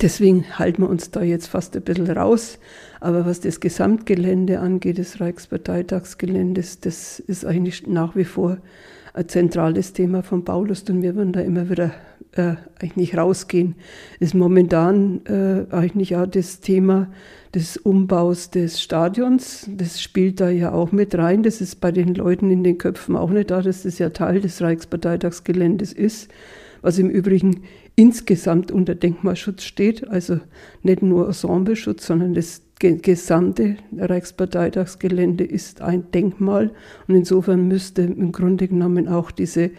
[0.00, 2.58] deswegen halten wir uns da jetzt fast ein bisschen raus.
[3.00, 8.58] Aber was das Gesamtgelände angeht, des Reichsparteitagsgeländes, das ist eigentlich nach wie vor
[9.14, 11.92] ein zentrales Thema von Baulust und wir werden da immer wieder
[12.32, 13.74] äh, eigentlich rausgehen.
[14.20, 17.08] Ist momentan äh, eigentlich auch das Thema
[17.54, 19.68] des Umbaus des Stadions.
[19.68, 21.42] Das spielt da ja auch mit rein.
[21.42, 24.40] Das ist bei den Leuten in den Köpfen auch nicht da, dass das ja Teil
[24.40, 26.30] des Reichsparteitagsgeländes ist,
[26.80, 27.62] was im Übrigen
[27.96, 30.08] insgesamt unter Denkmalschutz steht.
[30.08, 30.40] Also
[30.82, 36.70] nicht nur Ensembleschutz, sondern das gesamte Reichsparteitagsgelände ist ein Denkmal
[37.08, 39.70] und insofern müsste im Grunde genommen auch diese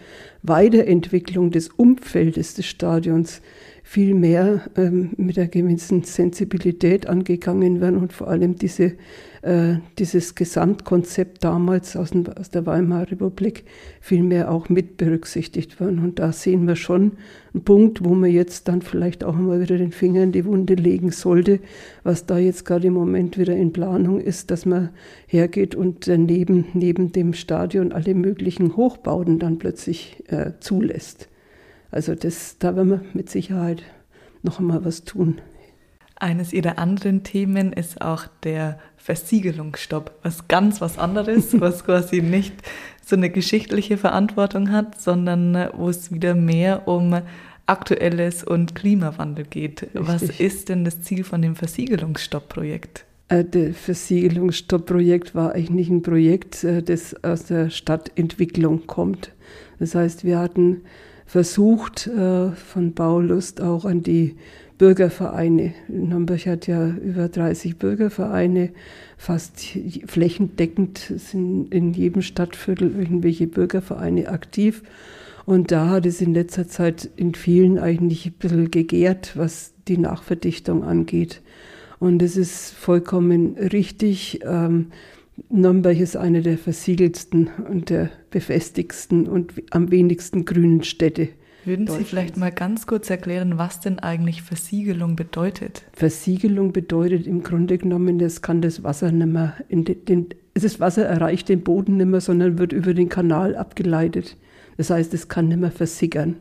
[0.42, 3.42] Weiterentwicklung des Umfeldes des Stadions
[3.82, 8.92] viel mehr ähm, mit einer gewissen Sensibilität angegangen werden und vor allem diese,
[9.42, 13.64] äh, dieses Gesamtkonzept damals aus, den, aus der Weimarer Republik
[14.00, 15.98] viel mehr auch mit berücksichtigt werden.
[15.98, 17.12] Und da sehen wir schon
[17.52, 20.74] einen Punkt, wo man jetzt dann vielleicht auch mal wieder den Finger in die Wunde
[20.74, 21.58] legen sollte,
[22.04, 24.90] was da jetzt gerade im Moment wieder in Planung ist, dass man
[25.26, 31.28] hergeht und daneben, neben dem Stadion alle möglichen Hochbauten dann plötzlich äh, zulässt.
[31.92, 33.84] Also das, da werden wir mit Sicherheit
[34.42, 35.40] noch einmal was tun.
[36.16, 42.54] Eines ihrer anderen Themen ist auch der Versiegelungsstopp, was ganz was anderes, was quasi nicht
[43.04, 47.20] so eine geschichtliche Verantwortung hat, sondern wo es wieder mehr um
[47.66, 49.82] Aktuelles und Klimawandel geht.
[49.82, 50.08] Richtig.
[50.08, 53.04] Was ist denn das Ziel von dem Versiegelungsstopp-Projekt?
[53.28, 59.32] Äh, das Versiegelungsstopp-Projekt war eigentlich ein Projekt, äh, das aus der Stadtentwicklung kommt.
[59.78, 60.82] Das heißt, wir hatten
[61.32, 64.36] versucht, äh, von Baulust auch an die
[64.76, 65.72] Bürgervereine.
[65.88, 68.68] Nürnberg hat ja über 30 Bürgervereine,
[69.16, 69.64] fast
[70.04, 74.82] flächendeckend sind in jedem Stadtviertel irgendwelche Bürgervereine aktiv.
[75.46, 79.96] Und da hat es in letzter Zeit in vielen eigentlich ein bisschen gegärt, was die
[79.96, 81.40] Nachverdichtung angeht.
[81.98, 84.40] Und es ist vollkommen richtig.
[84.44, 84.88] Ähm,
[85.48, 91.28] Nürnberg ist eine der versiegelsten und der befestigsten und am wenigsten grünen Städte.
[91.64, 95.84] Würden Sie vielleicht mal ganz kurz erklären, was denn eigentlich Versiegelung bedeutet?
[95.92, 101.04] Versiegelung bedeutet im Grunde genommen, das kann das Wasser nicht mehr, in den, das Wasser
[101.04, 104.36] erreicht den Boden nicht mehr, sondern wird über den Kanal abgeleitet.
[104.76, 106.36] Das heißt, es kann nicht mehr versickern.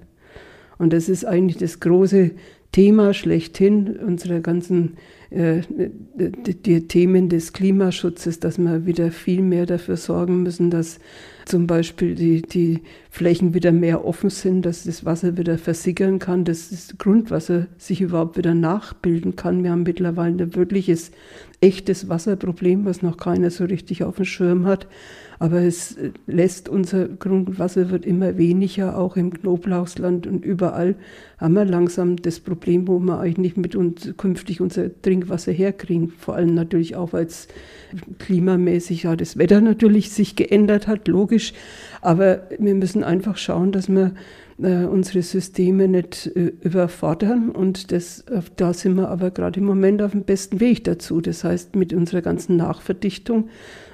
[0.80, 2.32] Und das ist eigentlich das große
[2.72, 4.98] Thema schlechthin unserer ganzen
[5.32, 5.62] äh,
[6.14, 11.00] die, die, Themen des Klimaschutzes, dass wir wieder viel mehr dafür sorgen müssen, dass
[11.46, 16.44] zum Beispiel die, die Flächen wieder mehr offen sind, dass das Wasser wieder versickern kann,
[16.44, 19.64] dass das Grundwasser sich überhaupt wieder nachbilden kann.
[19.64, 21.12] Wir haben mittlerweile ein wirkliches,
[21.62, 24.88] echtes Wasserproblem, was noch keiner so richtig auf dem Schirm hat.
[25.42, 30.94] Aber es lässt unser Grundwasser wird immer weniger, auch im Knoblauchsland und überall
[31.40, 36.14] haben wir langsam das Problem, wo wir eigentlich mit uns künftig unser Trinkwasser herkriegen.
[36.16, 37.48] Vor allem natürlich auch, weil es
[38.20, 41.54] klimamäßig ja das Wetter natürlich sich geändert hat, logisch.
[42.02, 44.14] Aber wir müssen einfach schauen, dass wir
[44.62, 47.50] äh, unsere Systeme nicht äh, überfordern.
[47.50, 48.26] Und das,
[48.58, 51.20] da sind wir aber gerade im Moment auf dem besten Weg dazu.
[51.20, 53.50] Das heißt, mit unserer ganzen Nachverdichtung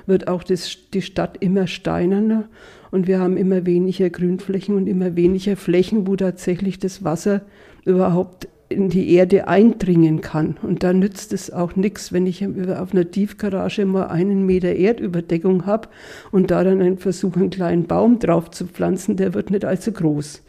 [0.07, 2.45] wird auch das, die Stadt immer steinerner
[2.91, 7.41] und wir haben immer weniger Grünflächen und immer weniger Flächen, wo tatsächlich das Wasser
[7.85, 10.57] überhaupt in die Erde eindringen kann.
[10.61, 15.65] Und da nützt es auch nichts, wenn ich auf einer Tiefgarage mal einen Meter Erdüberdeckung
[15.65, 15.87] habe
[16.31, 19.91] und da dann einen Versuch, einen kleinen Baum drauf zu pflanzen, der wird nicht allzu
[19.91, 20.43] groß.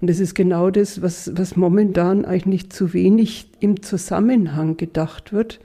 [0.00, 5.60] Und das ist genau das, was, was momentan eigentlich zu wenig im Zusammenhang gedacht wird.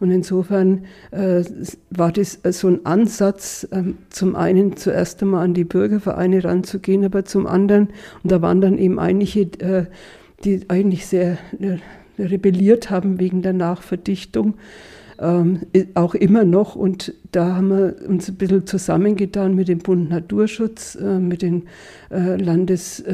[0.00, 1.44] Und insofern äh,
[1.90, 7.26] war das so ein Ansatz, äh, zum einen zuerst einmal an die Bürgervereine ranzugehen, aber
[7.26, 7.88] zum anderen,
[8.22, 9.84] und da waren dann eben einige, äh,
[10.44, 11.76] die eigentlich sehr äh,
[12.18, 14.54] rebelliert haben wegen der Nachverdichtung,
[15.18, 15.60] ähm,
[15.94, 16.76] auch immer noch.
[16.76, 21.64] Und da haben wir uns ein bisschen zusammengetan mit dem Bund Naturschutz, äh, mit den
[22.10, 23.04] äh, Landes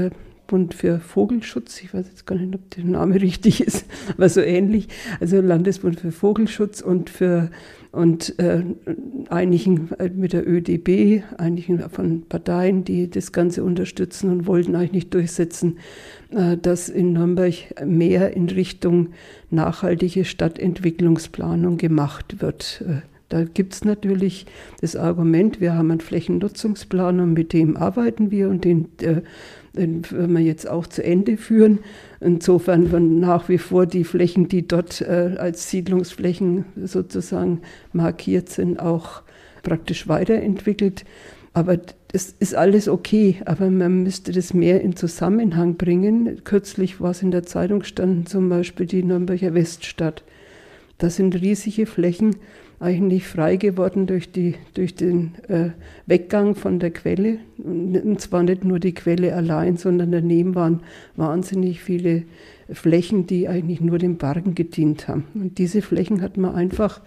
[0.47, 3.87] Bund für Vogelschutz, ich weiß jetzt gar nicht, ob der Name richtig ist,
[4.17, 4.89] aber so ähnlich,
[5.21, 7.51] also Landesbund für Vogelschutz und für
[7.97, 8.63] und äh,
[9.31, 15.15] einigen mit der ÖDB, einigen von Parteien, die das Ganze unterstützen und wollten eigentlich nicht
[15.15, 15.79] durchsetzen,
[16.31, 17.55] äh, dass in Nürnberg
[17.87, 19.09] mehr in Richtung
[19.51, 22.85] nachhaltige Stadtentwicklungsplanung gemacht wird.
[22.87, 24.47] Äh, da gibt es natürlich
[24.81, 29.23] das Argument, wir haben einen Flächennutzungsplan und mit dem arbeiten wir und den äh,
[29.77, 31.81] den werden wir jetzt auch zu Ende führen.
[32.21, 37.61] Insofern werden nach wie vor die Flächen, die dort äh, als Siedlungsflächen sozusagen
[37.93, 39.23] markiert sind, auch
[39.63, 41.05] praktisch weiterentwickelt.
[41.53, 46.45] Aber das ist alles okay, aber man müsste das mehr in Zusammenhang bringen.
[46.45, 50.23] Kürzlich war es in der Zeitung standen zum Beispiel die Nürnberger Weststadt.
[50.99, 52.37] Das sind riesige Flächen,
[52.79, 55.71] eigentlich frei geworden durch, die, durch den äh,
[56.07, 57.39] Weggang von der Quelle.
[57.59, 60.81] Und zwar nicht nur die Quelle allein, sondern daneben waren
[61.17, 62.25] wahnsinnig viele
[62.71, 65.25] Flächen, die eigentlich nur den Bergen gedient haben.
[65.35, 67.01] Und diese Flächen hat man einfach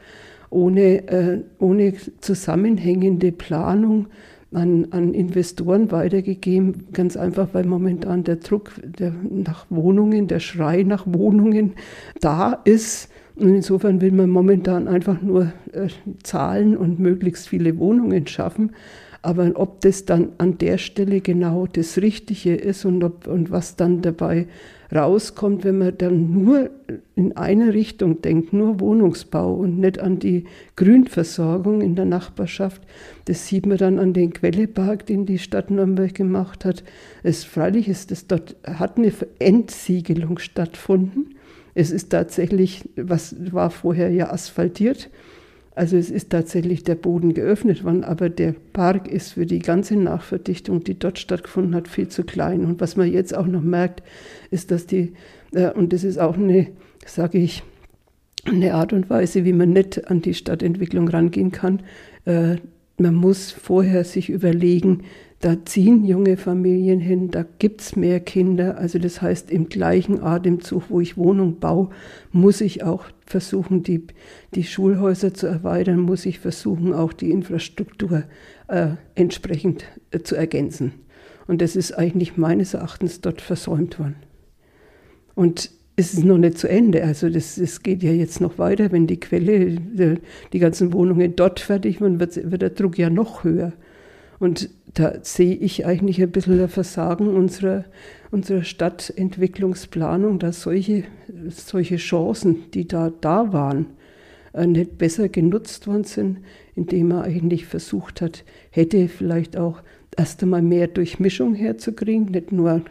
[0.49, 4.07] ohne, äh, ohne zusammenhängende Planung
[4.51, 10.83] an, an Investoren weitergegeben, ganz einfach, weil momentan der Druck der, nach Wohnungen, der Schrei
[10.83, 11.73] nach Wohnungen
[12.19, 13.09] da ist
[13.39, 15.87] und insofern will man momentan einfach nur äh,
[16.23, 18.71] Zahlen und möglichst viele Wohnungen schaffen.
[19.21, 23.75] Aber ob das dann an der Stelle genau das Richtige ist und, ob, und was
[23.75, 24.47] dann dabei
[24.95, 26.69] rauskommt, wenn man dann nur
[27.15, 30.45] in eine Richtung denkt, nur Wohnungsbau und nicht an die
[30.77, 32.81] Grünversorgung in der Nachbarschaft,
[33.25, 36.83] das sieht man dann an den Quellepark, den die Stadt Nürnberg gemacht hat.
[37.21, 41.35] Es freilich ist es dort hat eine Entsiegelung stattgefunden
[41.75, 45.09] es ist tatsächlich, was war vorher ja asphaltiert,
[45.79, 49.95] also es ist tatsächlich der Boden geöffnet worden, aber der Park ist für die ganze
[49.95, 52.65] Nachverdichtung, die dort stattgefunden hat, viel zu klein.
[52.65, 54.03] Und was man jetzt auch noch merkt,
[54.51, 55.13] ist, dass die,
[55.53, 56.67] äh, und das ist auch eine,
[57.05, 57.63] sage ich,
[58.43, 61.81] eine Art und Weise, wie man nicht an die Stadtentwicklung rangehen kann.
[62.25, 62.57] Äh,
[62.99, 65.03] man muss vorher sich überlegen,
[65.39, 68.77] da ziehen junge Familien hin, da gibt es mehr Kinder.
[68.77, 71.89] Also das heißt, im gleichen Atemzug, wo ich Wohnung baue,
[72.33, 74.05] muss ich auch versuchen, die,
[74.53, 78.23] die Schulhäuser zu erweitern, muss ich versuchen, auch die Infrastruktur
[78.67, 80.91] äh, entsprechend äh, zu ergänzen.
[81.47, 84.17] Und das ist eigentlich meines Erachtens dort versäumt worden.
[85.35, 87.03] Und es ist noch nicht zu Ende.
[87.03, 88.91] Also das, das geht ja jetzt noch weiter.
[88.93, 89.75] Wenn die Quelle,
[90.53, 93.73] die, ganzen Wohnungen dort fertig werden, wird, wird der Druck ja noch höher.
[94.39, 97.83] Und da sehe ich eigentlich ein bisschen das Versagen unserer,
[98.31, 101.03] unserer Stadtentwicklungsplanung, dass solche,
[101.49, 103.87] solche Chancen, die da da waren,
[104.53, 106.37] äh, nicht besser genutzt worden sind,
[106.75, 109.81] indem man eigentlich versucht hat, hätte vielleicht auch
[110.15, 112.81] erst einmal mehr Durchmischung herzukriegen, nicht nur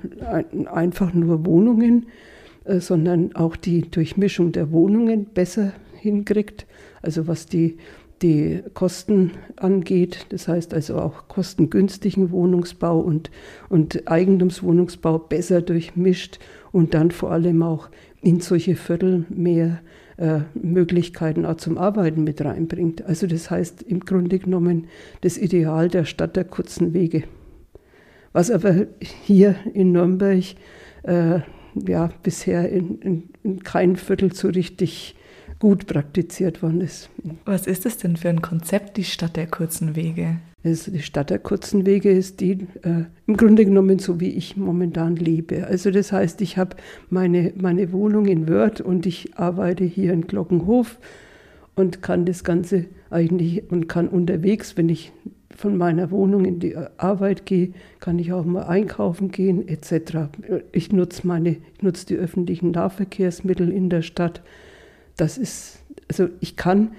[0.70, 2.06] einfach nur Wohnungen,
[2.80, 6.66] sondern auch die Durchmischung der Wohnungen besser hinkriegt.
[7.02, 7.78] Also was die
[8.22, 13.30] die Kosten angeht, das heißt also auch kostengünstigen Wohnungsbau und,
[13.68, 16.38] und Eigentumswohnungsbau besser durchmischt
[16.72, 17.88] und dann vor allem auch
[18.20, 19.80] in solche Viertel mehr
[20.16, 23.04] äh, Möglichkeiten auch zum Arbeiten mit reinbringt.
[23.06, 24.88] Also das heißt im Grunde genommen
[25.20, 27.22] das Ideal der Stadt der kurzen Wege.
[28.32, 30.44] Was aber hier in Nürnberg
[31.04, 31.40] äh,
[31.86, 35.14] ja, bisher in, in, in keinem Viertel so richtig
[35.58, 37.10] gut praktiziert worden ist.
[37.44, 40.38] Was ist es denn für ein Konzept, die Stadt der kurzen Wege?
[40.64, 44.56] Also die Stadt der kurzen Wege ist die äh, im Grunde genommen so, wie ich
[44.56, 45.66] momentan lebe.
[45.66, 46.76] Also das heißt, ich habe
[47.10, 50.98] meine, meine Wohnung in Wörth und ich arbeite hier in Glockenhof
[51.76, 55.12] und kann das Ganze eigentlich und kann unterwegs, wenn ich
[55.58, 60.30] von meiner Wohnung in die Arbeit gehe, kann ich auch mal einkaufen gehen etc.
[60.72, 64.42] Ich nutze meine, ich nutze die öffentlichen Nahverkehrsmittel in der Stadt
[65.18, 66.92] das ist, also ich kann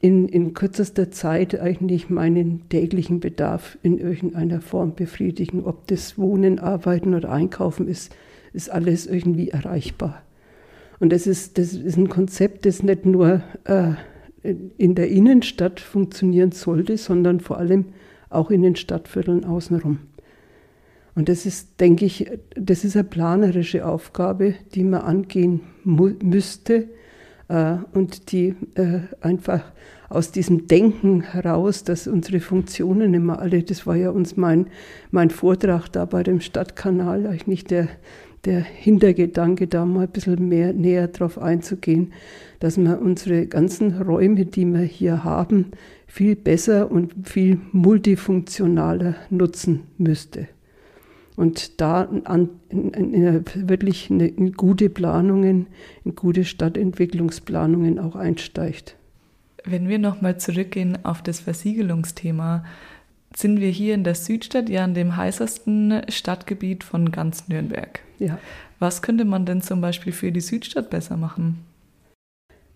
[0.00, 5.64] in, in kürzester Zeit eigentlich meinen täglichen Bedarf in irgendeiner Form befriedigen.
[5.64, 8.14] Ob das Wohnen, Arbeiten oder Einkaufen ist,
[8.52, 10.22] ist alles irgendwie erreichbar.
[11.00, 13.92] Und das ist, das ist ein Konzept, das nicht nur äh,
[14.42, 17.86] in der Innenstadt funktionieren sollte, sondern vor allem
[18.30, 19.98] auch in den Stadtvierteln außenrum.
[21.14, 26.88] Und das ist, denke ich, das ist eine planerische Aufgabe, die man angehen müsste,
[27.52, 29.62] äh, und die äh, einfach
[30.08, 34.66] aus diesem Denken heraus, dass unsere Funktionen immer alle, das war ja uns mein,
[35.10, 37.88] mein Vortrag da bei dem Stadtkanal, eigentlich der,
[38.44, 42.12] der Hintergedanke, da mal ein bisschen mehr näher drauf einzugehen,
[42.60, 45.72] dass man unsere ganzen Räume, die wir hier haben,
[46.06, 50.48] viel besser und viel multifunktionaler nutzen müsste
[51.36, 55.66] und da an, in, in, wirklich eine, in gute Planungen,
[56.04, 58.96] in gute Stadtentwicklungsplanungen auch einsteigt.
[59.64, 62.64] Wenn wir nochmal zurückgehen auf das Versiegelungsthema,
[63.36, 68.00] sind wir hier in der Südstadt, ja in dem heißesten Stadtgebiet von ganz Nürnberg.
[68.18, 68.38] Ja.
[68.78, 71.64] Was könnte man denn zum Beispiel für die Südstadt besser machen?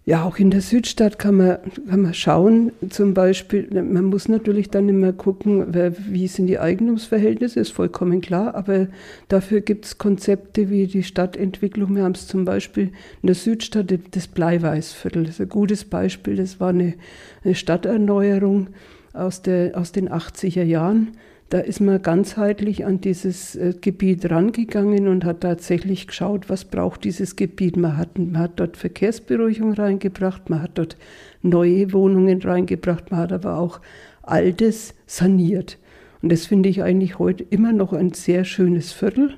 [0.08, 1.58] Ja, auch in der Südstadt kann man,
[1.90, 7.58] kann man schauen, zum Beispiel, man muss natürlich dann immer gucken, wie sind die Eigentumsverhältnisse,
[7.58, 8.86] ist vollkommen klar, aber
[9.26, 11.96] dafür gibt es Konzepte wie die Stadtentwicklung.
[11.96, 16.36] Wir haben es zum Beispiel in der Südstadt das Bleiweißviertel, das ist ein gutes Beispiel,
[16.36, 16.94] das war eine,
[17.42, 18.68] eine Stadterneuerung
[19.16, 21.16] aus, der, aus den 80er Jahren
[21.48, 27.04] da ist man ganzheitlich an dieses äh, Gebiet rangegangen und hat tatsächlich geschaut, was braucht
[27.04, 27.76] dieses Gebiet.
[27.76, 30.96] Man hat, man hat dort Verkehrsberuhigung reingebracht, man hat dort
[31.42, 33.80] neue Wohnungen reingebracht, man hat aber auch
[34.22, 35.78] Altes saniert.
[36.20, 39.34] Und das finde ich eigentlich heute immer noch ein sehr schönes Viertel.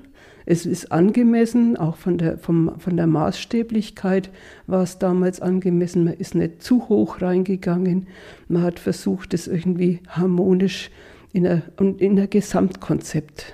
[0.51, 4.31] Es ist angemessen, auch von der, vom, von der Maßstäblichkeit
[4.67, 6.05] war es damals angemessen.
[6.05, 8.07] Man ist nicht zu hoch reingegangen.
[8.49, 10.91] Man hat versucht, es irgendwie harmonisch
[11.35, 11.63] in ein,
[11.99, 13.53] in ein Gesamtkonzept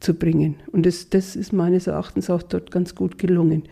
[0.00, 0.56] zu bringen.
[0.72, 3.62] Und das, das ist meines Erachtens auch dort ganz gut gelungen.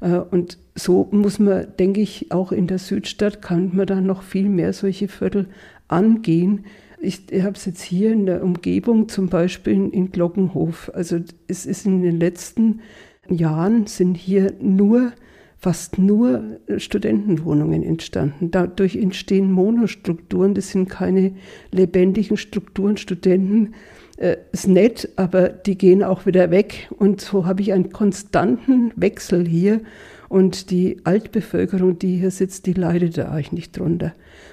[0.00, 4.22] Äh, und so muss man, denke ich, auch in der Südstadt kann man da noch
[4.22, 5.48] viel mehr solche Viertel
[5.88, 6.66] angehen.
[7.00, 10.90] Ich, ich habe es jetzt hier in der Umgebung, zum Beispiel in, in Glockenhof.
[10.94, 12.80] Also es ist in den letzten
[13.28, 15.12] Jahren sind hier nur
[15.58, 18.50] fast nur Studentenwohnungen entstanden.
[18.50, 21.32] Dadurch entstehen Monostrukturen, das sind keine
[21.72, 22.96] lebendigen Strukturen.
[22.96, 23.74] Studenten
[24.16, 26.88] äh, ist nett, aber die gehen auch wieder weg.
[26.98, 29.80] Und so habe ich einen konstanten Wechsel hier.
[30.28, 34.12] Und die Altbevölkerung, die hier sitzt, die leidet da eigentlich nicht drunter.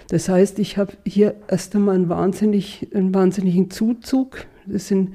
[0.10, 4.46] Das heißt, ich habe hier erst einmal einen, wahnsinnig, einen wahnsinnigen Zuzug.
[4.66, 5.14] Das sind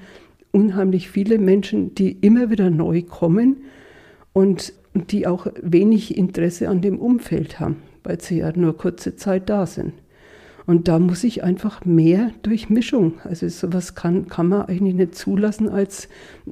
[0.51, 3.59] unheimlich viele Menschen, die immer wieder neu kommen.
[4.33, 9.15] Und und die auch wenig Interesse an dem Umfeld haben, weil sie ja nur kurze
[9.15, 9.93] Zeit da sind.
[10.69, 13.15] Und da muss ich einfach mehr Durchmischung.
[13.25, 16.11] Also sowas kann, kann man eigentlich nicht zulassen als,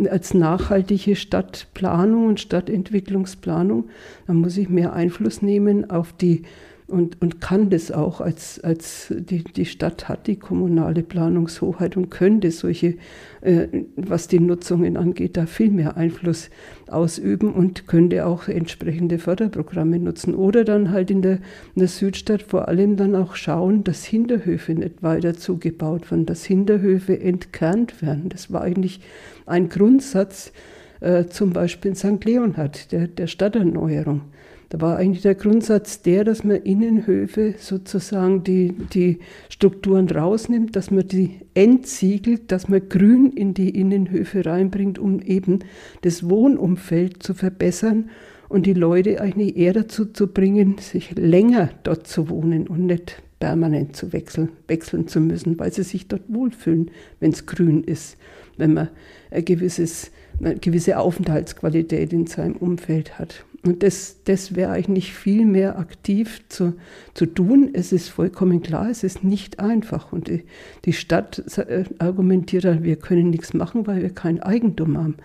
[0.09, 3.91] als nachhaltige Stadtplanung und Stadtentwicklungsplanung.
[4.27, 6.45] Da muss ich mehr Einfluss nehmen auf die
[6.89, 12.11] und, und kann das auch als, als die, die Stadt hat die kommunale Planungshoheit und
[12.11, 12.95] könnte solche,
[13.41, 13.67] äh,
[13.97, 16.49] was die Nutzungen angeht, da viel mehr Einfluss
[16.89, 20.37] ausüben und könnte auch entsprechende Förderprogramme nutzen.
[20.37, 21.39] Oder dann halt in der,
[21.75, 26.45] in der Südstadt vor allem dann auch schauen, dass Hinterhöfe nicht weiter zugebaut werden, dass
[26.45, 28.29] Hinterhöfe entkernt werden.
[28.29, 29.01] Das war eigentlich
[29.45, 30.53] ein Grundsatz,
[31.01, 32.25] äh, zum Beispiel in St.
[32.25, 34.23] Leonhard, der, der Stadterneuerung
[34.69, 40.91] da war eigentlich der Grundsatz der, dass man Innenhöfe sozusagen die, die Strukturen rausnimmt, dass
[40.91, 45.61] man die entsiegelt, dass man Grün in die Innenhöfe reinbringt, um eben
[46.03, 48.11] das Wohnumfeld zu verbessern
[48.49, 53.23] und die Leute eigentlich eher dazu zu bringen, sich länger dort zu wohnen und nicht
[53.39, 56.91] permanent zu wechseln, wechseln zu müssen, weil sie sich dort wohlfühlen,
[57.21, 58.17] wenn es grün ist,
[58.57, 58.89] wenn man
[59.31, 60.11] ein gewisses,
[60.41, 63.45] eine gewisse Aufenthaltsqualität in seinem Umfeld hat.
[63.67, 66.75] Und das, das wäre eigentlich viel mehr aktiv zu,
[67.15, 67.71] zu tun.
[67.73, 70.13] Es ist vollkommen klar, es ist nicht einfach.
[70.13, 70.45] Und die,
[70.85, 75.17] die Stadt äh, argumentiert, wir können nichts machen, weil wir kein Eigentum haben.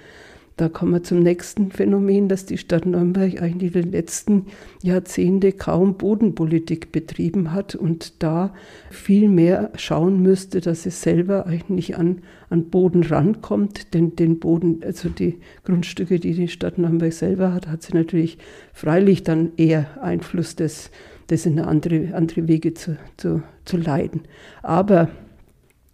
[0.61, 4.45] Da kommen wir zum nächsten Phänomen, dass die Stadt Nürnberg eigentlich in den letzten
[4.83, 8.53] Jahrzehnten kaum Bodenpolitik betrieben hat und da
[8.91, 12.19] viel mehr schauen müsste, dass es selber eigentlich an,
[12.51, 13.95] an Boden rankommt.
[13.95, 18.37] Denn den Boden, also die Grundstücke, die die Stadt Nürnberg selber hat, hat sie natürlich
[18.71, 20.91] freilich dann eher Einfluss, das,
[21.25, 24.21] das in andere, andere Wege zu, zu, zu leiten.
[24.61, 25.09] Aber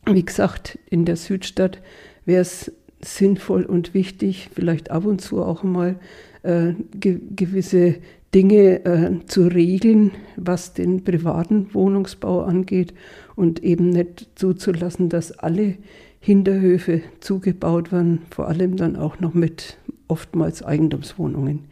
[0.05, 1.81] wie gesagt, in der Südstadt
[2.25, 2.69] wäre es
[3.01, 5.95] sinnvoll und wichtig, vielleicht ab und zu auch mal
[6.43, 7.95] äh, ge gewisse
[8.33, 12.93] Dinge äh, zu regeln, was den privaten Wohnungsbau angeht
[13.35, 15.75] und eben nicht zuzulassen, dass alle
[16.19, 19.77] Hinterhöfe zugebaut werden, vor allem dann auch noch mit
[20.07, 21.65] oftmals Eigentumswohnungen.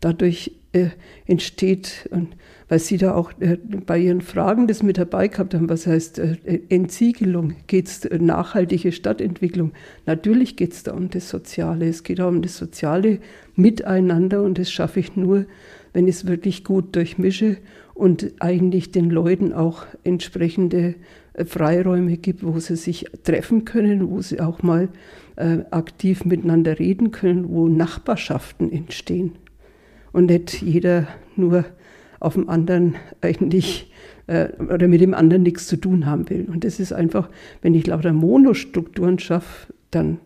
[0.00, 0.88] Dadurch äh,
[1.26, 2.36] entsteht, und
[2.68, 6.18] weil Sie da auch äh, bei Ihren Fragen das mit dabei gehabt haben, was heißt
[6.18, 9.72] äh, Entsiegelung, geht es äh, nachhaltige Stadtentwicklung.
[10.06, 13.18] Natürlich geht es da um das Soziale, es geht auch um das soziale
[13.56, 15.46] Miteinander und das schaffe ich nur,
[15.92, 17.56] wenn ich es wirklich gut durchmische
[17.94, 20.94] und eigentlich den Leuten auch entsprechende
[21.34, 24.88] äh, Freiräume gibt, wo sie sich treffen können, wo sie auch mal
[25.34, 29.32] äh, aktiv miteinander reden können, wo Nachbarschaften entstehen
[30.12, 31.64] und nicht jeder nur
[32.20, 33.90] auf dem anderen eigentlich
[34.26, 36.46] äh, oder mit dem anderen nichts zu tun haben will.
[36.50, 37.28] Und das ist einfach,
[37.62, 40.18] wenn ich lauter Monostrukturen schaffe, dann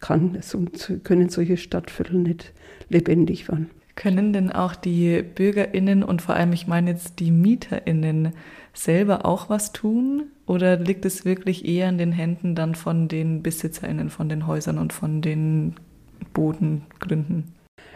[0.00, 0.56] kann es
[1.04, 2.52] können solche Stadtviertel nicht
[2.88, 3.70] lebendig werden.
[3.94, 8.32] Können denn auch die BürgerInnen und vor allem, ich meine jetzt die MieterInnen
[8.72, 10.24] selber auch was tun?
[10.46, 14.78] Oder liegt es wirklich eher in den Händen dann von den BesitzerInnen von den Häusern
[14.78, 15.74] und von den
[16.32, 17.52] Bodengründen?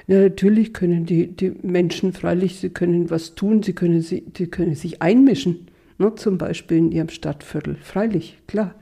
[0.09, 4.46] Ja, natürlich können die, die Menschen freilich, sie können was tun, sie können, sie, die
[4.46, 5.66] können sich einmischen,
[5.98, 7.76] ne, zum Beispiel in ihrem Stadtviertel.
[7.82, 8.74] Freilich, klar.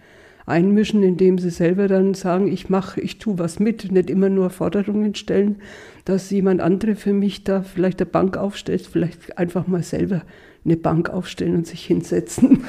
[0.47, 4.51] Einmischen, indem sie selber dann sagen, ich mache, ich tue was mit, nicht immer nur
[4.51, 5.57] Forderungen stellen,
[6.05, 10.23] dass jemand andere für mich da vielleicht eine Bank aufstellt, vielleicht einfach mal selber
[10.67, 12.63] eine Bank aufstellen und sich hinsetzen.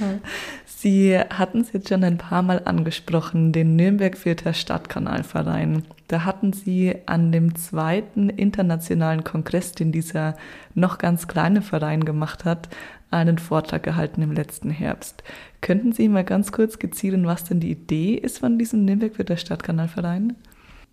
[0.80, 5.82] Sie hatten es jetzt schon ein paar Mal angesprochen, den Nürnberg-Vierter Stadtkanalverein.
[6.06, 10.36] Da hatten Sie an dem zweiten internationalen Kongress, den dieser
[10.74, 12.68] noch ganz kleine Verein gemacht hat,
[13.10, 15.24] einen Vortrag gehalten im letzten Herbst.
[15.62, 20.36] Könnten Sie mal ganz kurz skizzieren, was denn die Idee ist von diesem Nürnberg-Vierter Stadtkanalverein?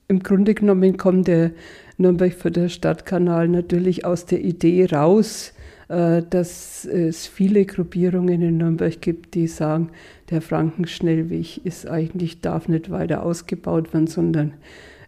[0.08, 1.52] Im Grunde genommen kommt der
[2.00, 5.54] Nürnberg-Vierter Stadtkanal natürlich aus der Idee raus,
[5.88, 9.90] dass es viele Gruppierungen in Nürnberg gibt, die sagen,
[10.30, 14.54] der Frankenschnellweg ist eigentlich, darf nicht weiter ausgebaut werden, sondern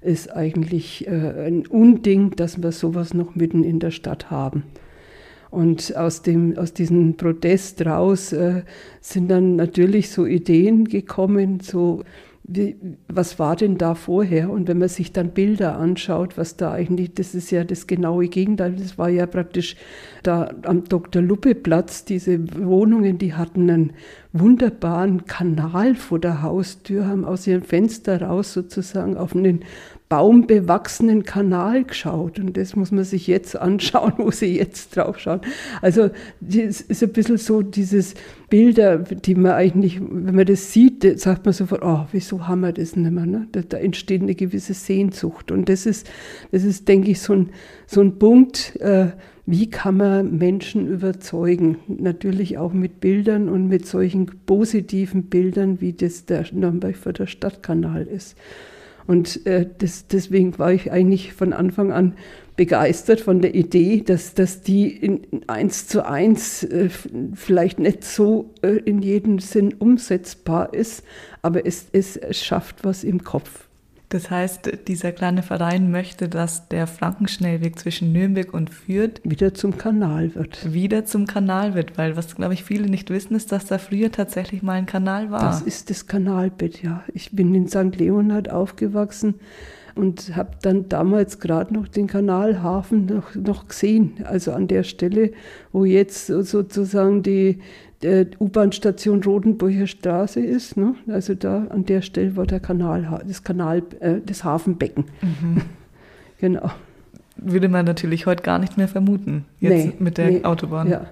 [0.01, 4.63] ist eigentlich äh, ein Unding, dass wir sowas noch mitten in der Stadt haben.
[5.49, 8.63] Und aus, dem, aus diesem Protest raus äh,
[9.01, 12.03] sind dann natürlich so Ideen gekommen, so
[12.47, 12.77] wie,
[13.09, 14.49] was war denn da vorher?
[14.49, 18.29] Und wenn man sich dann Bilder anschaut, was da eigentlich, das ist ja das genaue
[18.29, 19.75] Gegenteil, das war ja praktisch
[20.23, 21.21] da am Dr.
[21.21, 23.93] Luppe Platz, diese Wohnungen, die hatten einen
[24.31, 29.63] wunderbaren Kanal vor der Haustür, haben aus ihrem Fenster raus sozusagen auf einen
[30.09, 32.39] baumbewachsenen Kanal geschaut.
[32.39, 35.41] Und das muss man sich jetzt anschauen, wo sie jetzt drauf schauen.
[35.81, 38.13] Also das ist ein bisschen so dieses
[38.49, 42.71] Bilder, die man eigentlich, wenn man das sieht, sagt man sofort, oh, wieso haben wir
[42.71, 43.25] das nicht mehr?
[43.25, 43.47] Ne?
[43.51, 45.51] Da, da, entsteht eine gewisse Sehnsucht.
[45.51, 46.09] Und das ist,
[46.51, 47.49] das ist denke ich, so ein,
[47.85, 49.07] so ein Punkt, äh,
[49.45, 51.77] wie kann man Menschen überzeugen?
[51.87, 57.27] Natürlich auch mit Bildern und mit solchen positiven Bildern, wie das der Nürnberg für der
[57.27, 58.35] Stadtkanal ist.
[59.07, 62.15] Und äh, das, deswegen war ich eigentlich von Anfang an
[62.57, 66.89] begeistert von der Idee, dass, dass die in, eins zu eins äh,
[67.33, 71.03] vielleicht nicht so äh, in jedem Sinn umsetzbar ist,
[71.41, 73.66] aber es, es schafft was im Kopf.
[74.09, 79.77] Das heißt, dieser kleine Verein möchte, dass der Frankenschnellweg zwischen Nürnberg und Fürth wieder zum
[79.77, 80.71] Kanal wird.
[80.71, 84.09] Wieder zum Kanal wird, weil was, glaube ich, viele nicht wissen, ist, dass da früher
[84.09, 85.41] tatsächlich mal ein Kanal war.
[85.41, 87.03] Das ist das Kanalbett, ja.
[87.13, 87.97] Ich bin in St.
[87.97, 89.35] Leonhard aufgewachsen
[89.97, 94.23] und habe dann damals gerade noch den Kanalhafen noch, noch gesehen.
[94.23, 95.31] Also an der Stelle,
[95.73, 97.59] wo jetzt sozusagen die,
[98.03, 100.77] U-Bahn-Station Rodenburger Straße ist.
[100.77, 100.95] Ne?
[101.07, 105.05] Also da an der Stelle war der Kanal, das Kanal, äh, das Hafenbecken.
[105.21, 105.61] Mhm.
[106.39, 106.71] genau.
[107.37, 110.89] würde man natürlich heute gar nicht mehr vermuten, jetzt Nee, mit der nee, Autobahn.
[110.89, 111.07] Ja.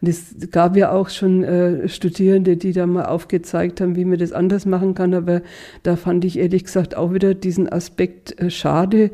[0.00, 4.18] Und Es gab ja auch schon äh, Studierende, die da mal aufgezeigt haben, wie man
[4.18, 5.12] das anders machen kann.
[5.12, 5.42] Aber
[5.82, 9.10] da fand ich ehrlich gesagt auch wieder diesen Aspekt äh, schade,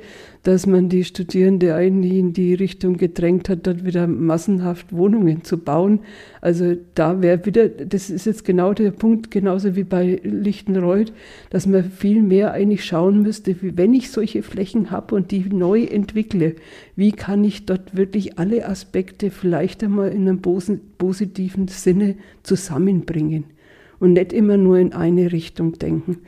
[0.47, 5.59] dass man die Studierende eigentlich in die Richtung gedrängt hat, dort wieder massenhaft Wohnungen zu
[5.59, 6.01] bauen.
[6.41, 11.13] Also da wäre wieder, das ist jetzt genau der Punkt, genauso wie bei Lichtenreuth,
[11.51, 15.41] dass man viel mehr eigentlich schauen müsste, wie wenn ich solche Flächen habe und die
[15.41, 16.55] neu entwickle,
[16.95, 23.47] wie kann ich dort wirklich alle Aspekte vielleicht einmal in einem posi- positiven Sinne zusammenbringen
[23.99, 26.19] und nicht immer nur in eine Richtung denken.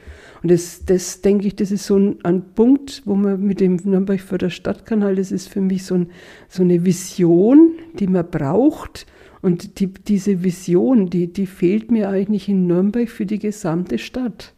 [0.43, 3.77] Und das, das denke ich, das ist so ein, ein Punkt, wo man mit dem
[3.77, 6.11] Nürnberg für der Stadtkanal, das ist für mich so, ein,
[6.49, 9.07] so eine Vision, die man braucht.
[9.43, 14.55] Und die, diese Vision, die, die fehlt mir eigentlich in Nürnberg für die gesamte Stadt.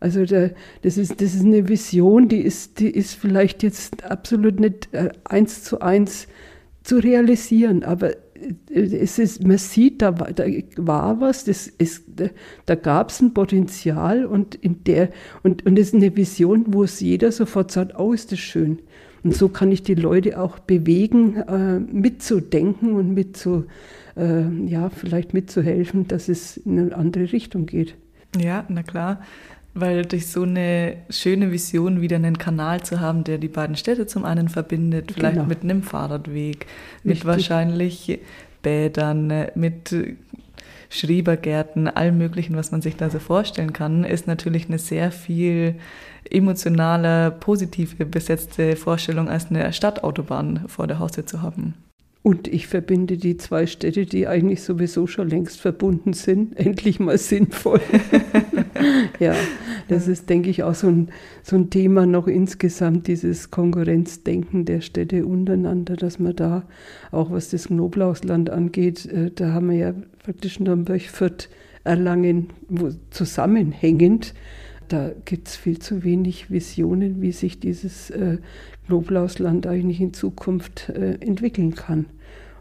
[0.00, 0.52] Also der,
[0.82, 5.10] das, ist, das ist eine Vision, die ist, die ist vielleicht jetzt absolut nicht äh,
[5.24, 6.26] eins zu eins
[6.82, 8.10] zu realisieren, aber
[8.70, 10.44] es ist, man sieht, da, war- da
[10.76, 12.04] war was, das ist,
[12.66, 15.10] da, gab es ein Potenzial und in der
[15.42, 18.78] und und es ist eine Vision, wo es jeder sofort sagt, oh, ist das schön.
[19.24, 23.66] Und so kann ich die Leute auch bewegen, äh, mitzudenken und mit zu,
[24.16, 27.94] äh, ja, vielleicht mitzuhelfen, dass es in eine andere Richtung geht.
[28.36, 29.20] Ja, na klar.
[29.74, 34.06] Weil durch so eine schöne Vision wieder einen Kanal zu haben, der die beiden Städte
[34.06, 35.46] zum einen verbindet, vielleicht Genau.
[35.46, 36.66] mit einem Fahrradweg,
[37.02, 37.26] mit Richtig.
[37.26, 38.20] wahrscheinlich
[38.62, 39.94] Bädern, mit
[40.90, 45.76] Schrebergärten, allem Möglichen, was man sich da so vorstellen kann, ist natürlich eine sehr viel
[46.30, 51.74] emotionaler, positive besetzte Vorstellung, als eine Stadtautobahn vor der Haustür zu haben.
[52.22, 57.18] Und ich verbinde die zwei Städte, die eigentlich sowieso schon längst verbunden sind, endlich mal
[57.18, 57.80] sinnvoll.
[59.18, 59.34] ja,
[59.88, 61.08] das ist, denke ich, auch so ein,
[61.42, 66.64] so ein Thema noch insgesamt, dieses Konkurrenzdenken der Städte untereinander, dass man da,
[67.10, 71.48] auch was das Knoblauchsland angeht, äh, da haben wir ja praktisch Nürnberg, Fürth,
[71.82, 74.34] Erlangen wo, zusammenhängend.
[74.86, 78.38] Da gibt es viel zu wenig Visionen, wie sich dieses äh,
[78.86, 82.06] Knoblauchsland eigentlich in Zukunft äh, entwickeln kann.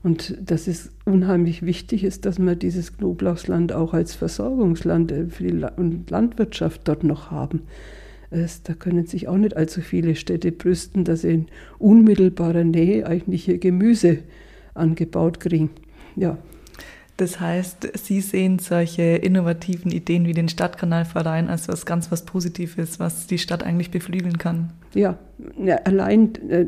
[0.03, 5.43] Und dass es unheimlich wichtig ist, dass wir dieses Knoblauchsland auch als Versorgungsland äh, für
[5.43, 5.65] die
[6.09, 7.63] Landwirtschaft dort noch haben.
[8.63, 11.45] Da können sich auch nicht allzu viele Städte brüsten, dass sie in
[11.79, 14.19] unmittelbarer Nähe eigentlich ihr Gemüse
[14.73, 15.69] angebaut kriegen.
[16.15, 16.37] Ja,
[17.17, 22.99] Das heißt, Sie sehen solche innovativen Ideen wie den Stadtkanalverein als was ganz was Positives,
[22.99, 24.71] was die Stadt eigentlich beflügeln kann.
[24.93, 25.17] Ja,
[25.85, 26.65] allein, äh,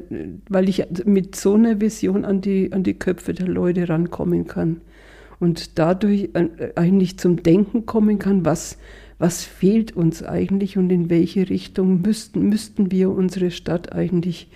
[0.50, 4.82] weil ich mit so einer Vision an die, an die Köpfe der Leute rankommen kann
[5.40, 8.78] und dadurch äh, eigentlich zum Denken kommen kann, was,
[9.20, 14.50] was fehlt uns eigentlich und in welche Richtung müssten, müssten wir unsere Stadt eigentlich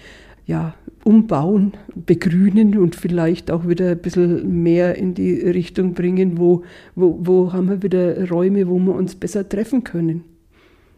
[0.46, 6.64] ja, umbauen, begrünen und vielleicht auch wieder ein bisschen mehr in die Richtung bringen, wo,
[6.96, 10.24] wo, wo haben wir wieder Räume, wo wir uns besser treffen können.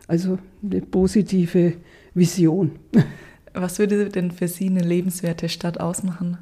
[0.07, 1.73] Also eine positive
[2.19, 2.71] Vision.
[3.53, 6.37] Was würde denn für Sie eine lebenswerte Stadt ausmachen?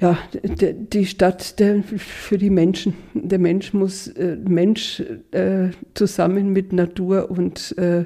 [0.00, 2.94] Ja, die Stadt der, für die Menschen.
[3.14, 8.04] Der Mensch muss, äh, Mensch äh, zusammen mit Natur und äh,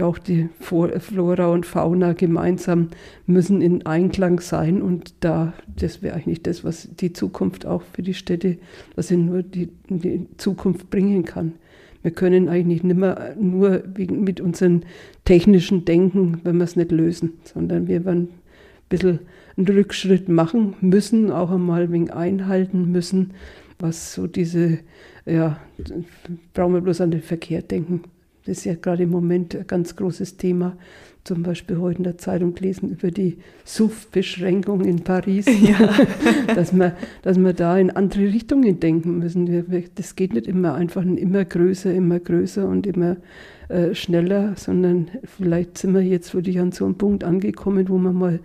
[0.00, 2.90] auch die Flora und Fauna gemeinsam
[3.26, 4.80] müssen in Einklang sein.
[4.80, 8.58] Und da, das wäre eigentlich das, was die Zukunft auch für die Städte,
[8.94, 11.54] was sie nur die, die Zukunft bringen kann.
[12.06, 14.82] Wir können eigentlich nicht mehr nur wegen, mit unserem
[15.24, 19.18] technischen Denken, wenn wir es nicht lösen, sondern wir werden ein bisschen
[19.56, 23.32] einen Rückschritt machen müssen, auch einmal wegen einhalten müssen,
[23.80, 24.78] was so diese,
[25.24, 25.58] ja,
[26.54, 28.02] brauchen wir bloß an den Verkehr denken.
[28.44, 30.76] Das ist ja gerade im Moment ein ganz großes Thema.
[31.26, 35.90] Zum Beispiel heute in der Zeitung gelesen über die SUV-Beschränkung in Paris, Ja.
[36.54, 39.66] dass, wir, dass wir da in andere Richtungen denken müssen.
[39.96, 43.16] Das geht nicht immer einfach immer größer, immer größer und immer
[43.68, 48.12] äh, schneller, sondern vielleicht sind wir jetzt wirklich an so einem Punkt angekommen, wo wir
[48.12, 48.38] mal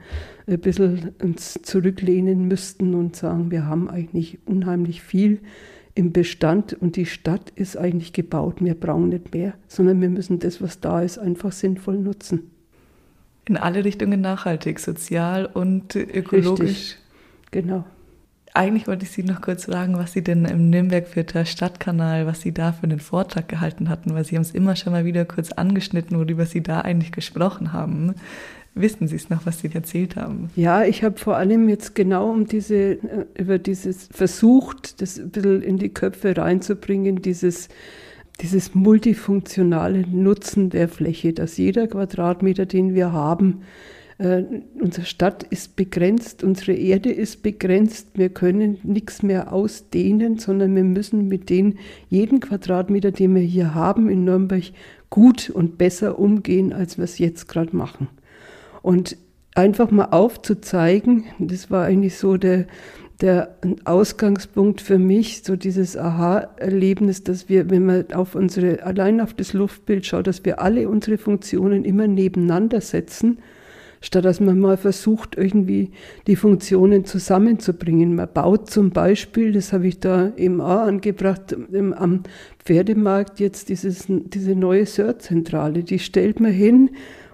[0.48, 5.40] ein bisschen uns zurücklehnen müssten und sagen, wir haben eigentlich unheimlich viel
[5.94, 8.56] im Bestand und die Stadt ist eigentlich gebaut.
[8.60, 12.50] Wir brauchen nicht mehr, sondern wir müssen das, was da ist, einfach sinnvoll nutzen.
[13.46, 16.62] In alle Richtungen nachhaltig, sozial und ökologisch.
[16.62, 16.98] Richtig.
[17.52, 17.86] Genau.
[18.54, 22.54] Eigentlich wollte ich Sie noch kurz fragen, was Sie denn im Nürnberg-Fürther Stadtkanal, was Sie
[22.54, 25.54] da für einen Vortrag gehalten hatten, weil Sie haben es immer schon mal wieder kurz
[25.54, 28.14] angeschnitten, worüber Sie da eigentlich gesprochen haben.
[28.74, 30.50] Wissen Sie es noch, was Sie erzählt haben?
[30.56, 35.30] Ja, ich habe vor allem jetzt genau um diese, äh, über dieses versucht, das ein
[35.30, 37.70] bisschen in die Köpfe reinzubringen, dieses,
[38.42, 43.62] dieses multifunktionale Nutzen der Fläche, dass jeder Quadratmeter, den wir haben,
[44.22, 44.44] Äh,
[44.80, 48.10] unsere Stadt ist begrenzt, unsere Erde ist begrenzt.
[48.14, 53.74] Wir können nichts mehr ausdehnen, sondern wir müssen mit den jeden Quadratmeter, den wir hier
[53.74, 54.66] haben in Nürnberg,
[55.10, 58.10] gut und besser umgehen, als wir es jetzt gerade machen.
[58.84, 59.18] Und
[59.56, 62.68] einfach mal aufzuzeigen, das war eigentlich so der,
[63.22, 63.56] der
[63.86, 69.54] Ausgangspunkt für mich, so dieses Aha-Erlebnis, dass wir, wenn man auf unsere, allein auf das
[69.54, 73.38] Luftbild schaut, dass wir alle unsere Funktionen immer nebeneinander setzen,
[74.02, 75.92] statt dass man mal versucht, irgendwie
[76.26, 78.16] die Funktionen zusammenzubringen.
[78.16, 82.24] Man baut zum Beispiel, das habe ich da eben auch angebracht, am
[82.60, 86.90] Pferdemarkt jetzt dieses, diese neue Sörzentrale, die stellt man hin,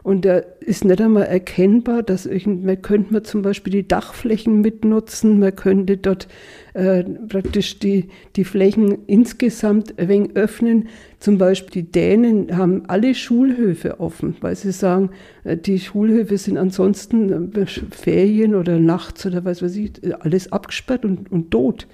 [0.08, 5.38] und da ist nicht einmal erkennbar, dass man könnte man zum Beispiel die Dachflächen mitnutzen,
[5.38, 6.30] man könnte dort
[6.76, 10.88] äh, praktisch die, die Flächen insgesamt ein wenig öffnen.
[11.20, 15.10] Zum Beispiel die Dänen haben alle Schulhöfe offen, weil sie sagen,
[15.44, 19.92] äh, die Schulhöfe sind ansonsten äh, Ferien oder nachts oder was weiß ich,
[20.22, 21.86] alles abgesperrt und, und tot.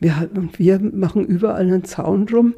[0.00, 2.54] Wir, wir machen überall einen Zaun rum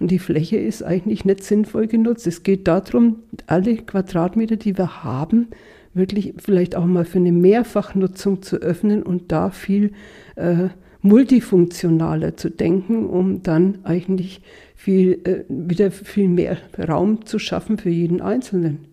[0.00, 2.26] und die Fläche ist eigentlich nicht sinnvoll genutzt.
[2.26, 5.48] Es geht darum, alle Quadratmeter, die wir haben,
[5.92, 9.92] wirklich vielleicht auch mal für eine Mehrfachnutzung zu öffnen und da viel
[10.36, 10.68] äh,
[11.02, 14.40] multifunktionaler zu denken, um dann eigentlich
[14.74, 18.86] viel, äh, wieder viel mehr Raum zu schaffen für jeden Einzelnen.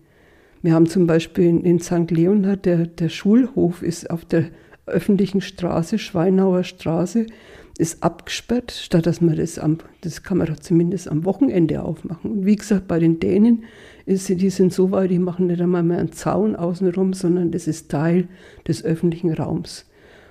[0.60, 2.10] Wir haben zum Beispiel in, St.
[2.10, 4.46] Leonhard, der, der Schulhof ist auf der
[4.86, 7.26] öffentlichen Straße, Schweinauer Straße,
[7.78, 12.32] ist abgesperrt, statt dass man das am, das kann man doch zumindest am Wochenende aufmachen.
[12.32, 13.64] Und wie gesagt, bei den Dänen
[14.04, 17.68] ist, die sind so weit, die machen nicht einmal mehr einen Zaun außenrum, sondern das
[17.68, 18.28] ist Teil
[18.66, 19.86] des öffentlichen Raums.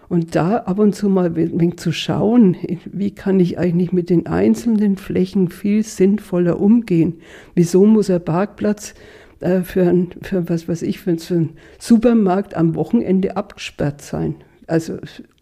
[0.10, 1.34] Und da ab und zu mal
[1.76, 7.16] zu schauen, wie kann ich eigentlich mit den einzelnen Flächen viel sinnvoller umgehen?
[7.56, 8.94] Wieso muss ein Parkplatz
[9.40, 14.36] äh, für, ein, für was weiß ich, für einen Supermarkt am Wochenende abgesperrt sein?
[14.66, 14.98] Also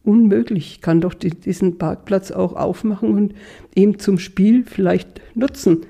[0.05, 0.73] unmöglich.
[0.73, 3.33] Ich kann doch die, diesen Parkplatz auch aufmachen und
[3.75, 5.85] eben zum Spiel vielleicht nutzen.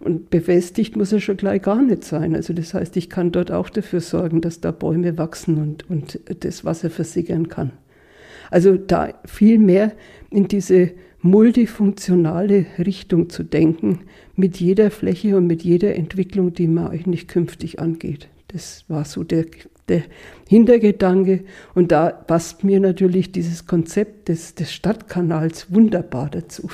[0.00, 2.34] Und befestigt muss er schon gleich gar nicht sein.
[2.34, 6.20] Also das heißt, ich kann dort auch dafür sorgen, dass da Bäume wachsen und, und
[6.44, 7.72] das Wasser versickern kann.
[8.50, 9.92] Also da viel mehr
[10.30, 14.00] in diese multifunktionale Richtung zu denken,
[14.36, 18.28] mit jeder Fläche und mit jeder Entwicklung, die man eigentlich künftig angeht.
[18.48, 19.46] Das war so der
[19.88, 20.02] der
[20.48, 21.44] Hintergedanke.
[21.74, 26.70] Und da passt mir natürlich dieses Konzept des, des Stadtkanals wunderbar dazu.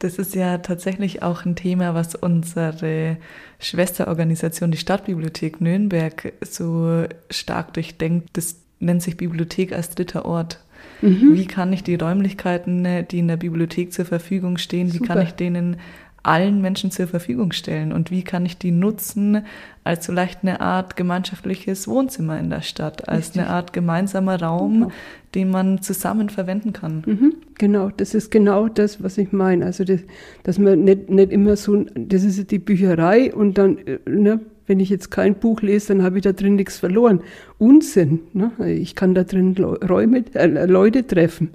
[0.00, 3.18] Das ist ja tatsächlich auch ein Thema, was unsere
[3.58, 8.30] Schwesterorganisation, die Stadtbibliothek Nürnberg, so stark durchdenkt.
[8.32, 10.60] Das nennt sich Bibliothek als dritter Ort.
[11.02, 11.34] Mhm.
[11.34, 15.32] Wie kann ich die Räumlichkeiten, die in der Bibliothek zur Verfügung stehen, wie kann ich
[15.32, 15.76] denen
[16.22, 19.44] allen Menschen zur Verfügung stellen und wie kann ich die nutzen
[19.84, 23.42] als vielleicht eine Art gemeinschaftliches Wohnzimmer in der Stadt, als Richtig.
[23.42, 24.92] eine Art gemeinsamer Raum, genau.
[25.34, 27.02] den man zusammen verwenden kann.
[27.06, 29.64] Mhm, genau, das ist genau das, was ich meine.
[29.64, 30.00] Also, das,
[30.42, 34.80] dass man nicht, nicht immer so, das ist die Bücherei und dann, äh, ne, wenn
[34.80, 37.22] ich jetzt kein Buch lese, dann habe ich da drin nichts verloren.
[37.58, 38.20] Unsinn.
[38.34, 38.52] Ne?
[38.66, 41.50] Ich kann da drin Räume, äh, Leute treffen.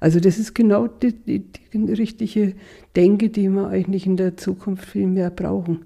[0.00, 2.54] Also das ist genau die, die, die, richtige
[2.94, 5.84] Denke, die wir eigentlich in der Zukunft viel mehr brauchen.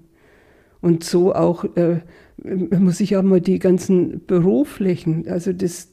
[0.81, 1.99] Und so auch äh,
[2.43, 5.89] muss ich auch mal die ganzen Büroflächen, also das,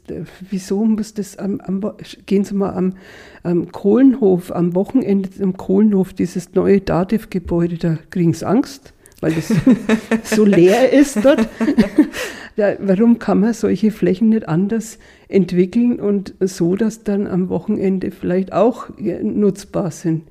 [0.49, 1.83] wieso muss das am, am
[2.25, 2.95] gehen Sie mal am,
[3.43, 9.53] am, Kohlenhof, am Wochenende am Kohlenhof, dieses neue Dativ-Gebäude, da kriegen Sie Angst, weil das
[10.25, 11.49] so leer ist dort.
[12.57, 14.99] Ja, warum kann man solche Flächen nicht anders
[15.29, 18.89] entwickeln und so, dass dann am Wochenende vielleicht auch
[19.23, 20.25] nutzbar sind?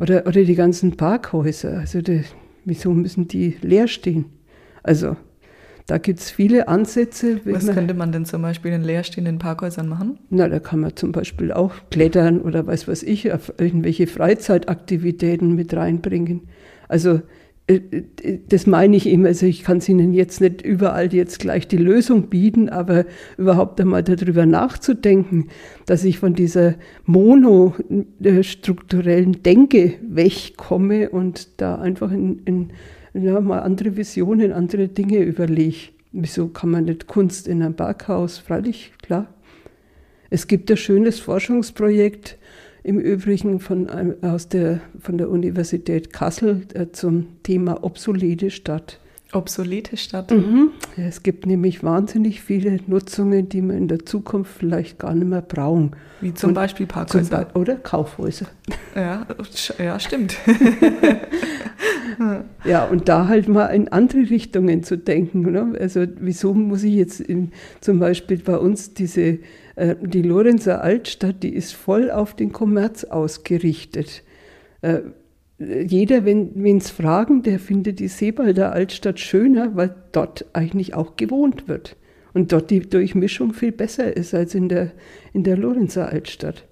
[0.00, 2.22] Oder, oder die ganzen Parkhäuser, also die,
[2.64, 4.24] wieso müssen die leer stehen?
[4.82, 5.16] Also
[5.86, 7.40] da gibt es viele Ansätze.
[7.44, 10.18] Was könnte man denn zum Beispiel in leerstehenden Parkhäusern machen?
[10.30, 15.54] Na, da kann man zum Beispiel auch klettern oder was weiß ich, auf irgendwelche Freizeitaktivitäten
[15.54, 16.48] mit reinbringen.
[16.88, 17.20] Also
[18.48, 21.78] das meine ich immer, also ich kann es Ihnen jetzt nicht überall jetzt gleich die
[21.78, 23.06] Lösung bieten, aber
[23.36, 25.48] überhaupt einmal darüber nachzudenken,
[25.84, 26.76] dass ich von dieser
[27.06, 32.70] monostrukturellen Denke wegkomme und da einfach in, in
[33.14, 35.88] ja, mal andere Visionen, andere Dinge überlege.
[36.12, 38.38] Wieso kann man nicht Kunst in einem Berghaus?
[38.38, 39.26] Freilich, klar.
[40.30, 42.38] Es gibt ein schönes Forschungsprojekt,
[42.86, 43.88] im Übrigen von,
[44.22, 49.00] aus der, von der Universität Kassel äh, zum Thema obsolete Stadt.
[49.32, 50.30] Obsolete Stadt.
[50.30, 50.70] Mhm.
[50.96, 55.42] Es gibt nämlich wahnsinnig viele Nutzungen, die wir in der Zukunft vielleicht gar nicht mehr
[55.42, 55.96] brauchen.
[56.20, 57.48] Wie zum Und Beispiel Parkhäuser.
[57.52, 58.46] Zum oder Kaufhäuser.
[58.94, 59.26] Ja,
[59.78, 60.36] ja, stimmt.
[62.64, 65.50] Ja, und da halt mal in andere Richtungen zu denken.
[65.50, 65.74] Ne?
[65.78, 69.38] Also wieso muss ich jetzt in, zum Beispiel bei uns diese,
[69.76, 74.22] die Lorenzer Altstadt, die ist voll auf den Kommerz ausgerichtet.
[74.80, 75.00] Äh,
[75.58, 81.66] jeder, wenn es fragen, der findet die Seebalder Altstadt schöner, weil dort eigentlich auch gewohnt
[81.66, 81.96] wird.
[82.34, 84.92] Und dort die Durchmischung viel besser ist als in der,
[85.32, 86.64] in der Lorenzer Altstadt.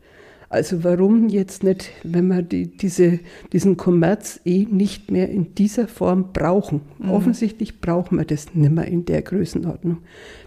[0.51, 3.19] Also warum jetzt nicht, wenn wir die, diese,
[3.53, 6.83] diesen Kommerz eh nicht mehr in dieser Form brauchen?
[6.99, 7.11] Mhm.
[7.11, 9.99] Offensichtlich brauchen wir das nicht mehr in der Größenordnung.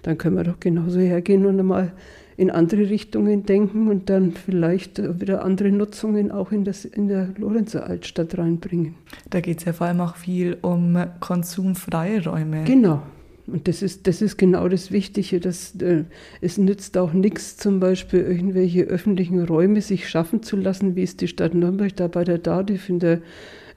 [0.04, 1.94] Dann können wir doch genauso hergehen und einmal
[2.38, 7.30] in andere Richtungen denken und dann vielleicht wieder andere Nutzungen auch in, das, in der
[7.35, 8.93] Lorenzer Altstadt reinbringen.
[9.31, 12.64] Da geht es ja vor allem auch viel um konsumfreie Räume.
[12.64, 13.01] Genau.
[13.47, 15.39] Und das ist, das ist genau das Wichtige.
[15.39, 16.03] Dass, äh,
[16.41, 21.18] es nützt auch nichts, zum Beispiel irgendwelche öffentlichen Räume sich schaffen zu lassen, wie es
[21.18, 23.22] die Stadt Nürnberg da bei der DADIF in der,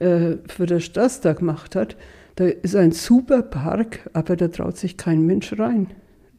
[0.00, 1.96] äh, für den Straßtag gemacht hat.
[2.36, 5.86] Da ist ein super Park, aber da traut sich kein Mensch rein.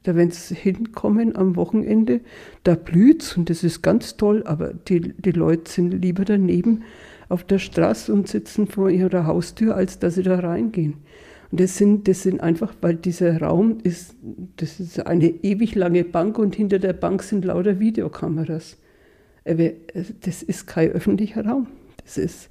[0.03, 2.21] Da, wenn sie hinkommen am Wochenende,
[2.63, 6.83] da blüht's und das ist ganz toll, aber die, die Leute sind lieber daneben
[7.29, 10.95] auf der Straße und sitzen vor ihrer Haustür, als dass sie da reingehen.
[11.51, 14.15] Und das sind, das sind einfach, weil dieser Raum ist,
[14.57, 18.77] das ist eine ewig lange Bank und hinter der Bank sind lauter Videokameras.
[19.43, 21.67] Das ist kein öffentlicher Raum.
[22.03, 22.49] Das ist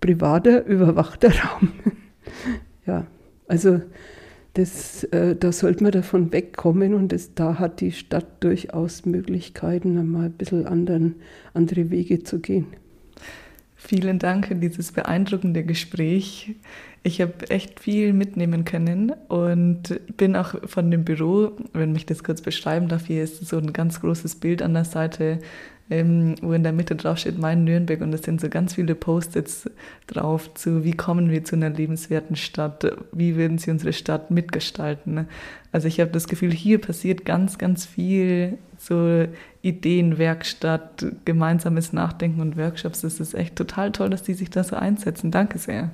[0.00, 1.72] privater, überwachter Raum.
[2.86, 3.06] ja,
[3.46, 3.80] also
[4.54, 9.96] das, äh, da sollte man davon wegkommen und das, da hat die Stadt durchaus Möglichkeiten,
[9.96, 11.16] einmal ein bisschen anderen,
[11.54, 12.66] andere Wege zu gehen.
[13.76, 16.54] Vielen Dank für dieses beeindruckende Gespräch.
[17.02, 22.22] Ich habe echt viel mitnehmen können und bin auch von dem Büro, wenn mich das
[22.22, 25.38] kurz beschreiben darf, hier ist so ein ganz großes Bild an der Seite
[25.90, 28.94] ähm, wo in der Mitte drauf steht Mein Nürnberg und es sind so ganz viele
[28.94, 29.68] Post-its
[30.06, 35.26] drauf zu, wie kommen wir zu einer lebenswerten Stadt, wie würden sie unsere Stadt mitgestalten.
[35.72, 39.26] Also ich habe das Gefühl, hier passiert ganz, ganz viel so
[39.62, 43.00] Ideenwerkstatt, gemeinsames Nachdenken und Workshops.
[43.00, 45.32] Das ist echt total toll, dass die sich da so einsetzen.
[45.32, 45.90] Danke sehr.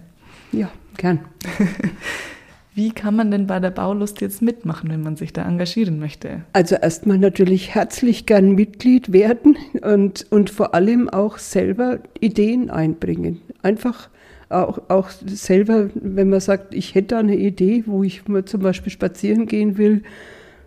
[0.52, 1.20] Ja, gern.
[2.74, 6.42] Wie kann man denn bei der Baulust jetzt mitmachen, wenn man sich da engagieren möchte?
[6.52, 13.40] Also erstmal natürlich herzlich gern Mitglied werden und, und vor allem auch selber Ideen einbringen.
[13.62, 14.10] Einfach
[14.50, 18.92] auch, auch selber, wenn man sagt, ich hätte eine Idee, wo ich mal zum Beispiel
[18.92, 20.02] spazieren gehen will,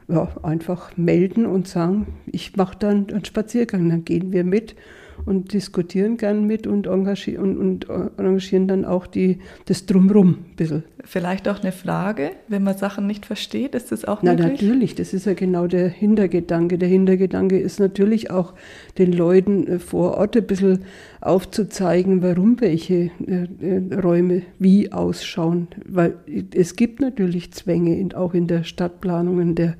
[0.07, 4.75] ja, einfach melden und sagen, ich mache dann einen Spaziergang, dann gehen wir mit
[5.25, 10.55] und diskutieren gern mit und, engagieren, und, und engagieren dann auch die, das Drumrum ein
[10.55, 10.83] bisschen.
[11.03, 14.61] Vielleicht auch eine Frage, wenn man Sachen nicht versteht, ist das auch Na, möglich?
[14.61, 16.77] natürlich, das ist ja genau der Hintergedanke.
[16.77, 18.53] Der Hintergedanke ist natürlich auch
[18.97, 20.83] den Leuten äh, vor Ort ein bisschen
[21.21, 25.67] aufzuzeigen, warum welche äh, äh, Räume wie ausschauen.
[25.85, 26.15] Weil
[26.53, 29.75] es gibt natürlich Zwänge, auch in der Stadtplanung und der,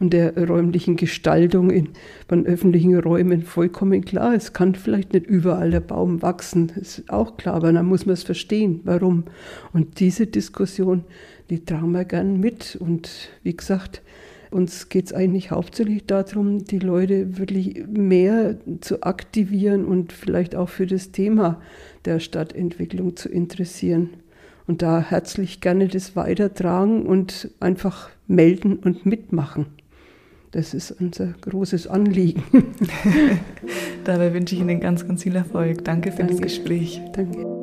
[0.00, 1.90] und der räumlichen Gestaltung in,
[2.28, 4.34] von öffentlichen Räumen vollkommen klar.
[4.34, 8.14] Es kann vielleicht nicht überall der Baum wachsen, ist auch klar, aber dann muss man
[8.14, 9.24] es verstehen, warum.
[9.72, 11.04] Und diese Diskussion,
[11.50, 12.76] die tragen wir gern mit.
[12.80, 14.02] Und wie gesagt,
[14.50, 20.68] uns geht es eigentlich hauptsächlich darum, die Leute wirklich mehr zu aktivieren und vielleicht auch
[20.68, 21.60] für das Thema
[22.04, 24.10] der Stadtentwicklung zu interessieren.
[24.66, 29.66] Und da herzlich gerne das weitertragen und einfach melden und mitmachen.
[30.52, 32.42] Das ist unser großes Anliegen.
[34.04, 35.84] Dabei wünsche ich Ihnen ganz, ganz viel Erfolg.
[35.84, 36.34] Danke für Danke.
[36.34, 37.00] das Gespräch.
[37.12, 37.59] Danke.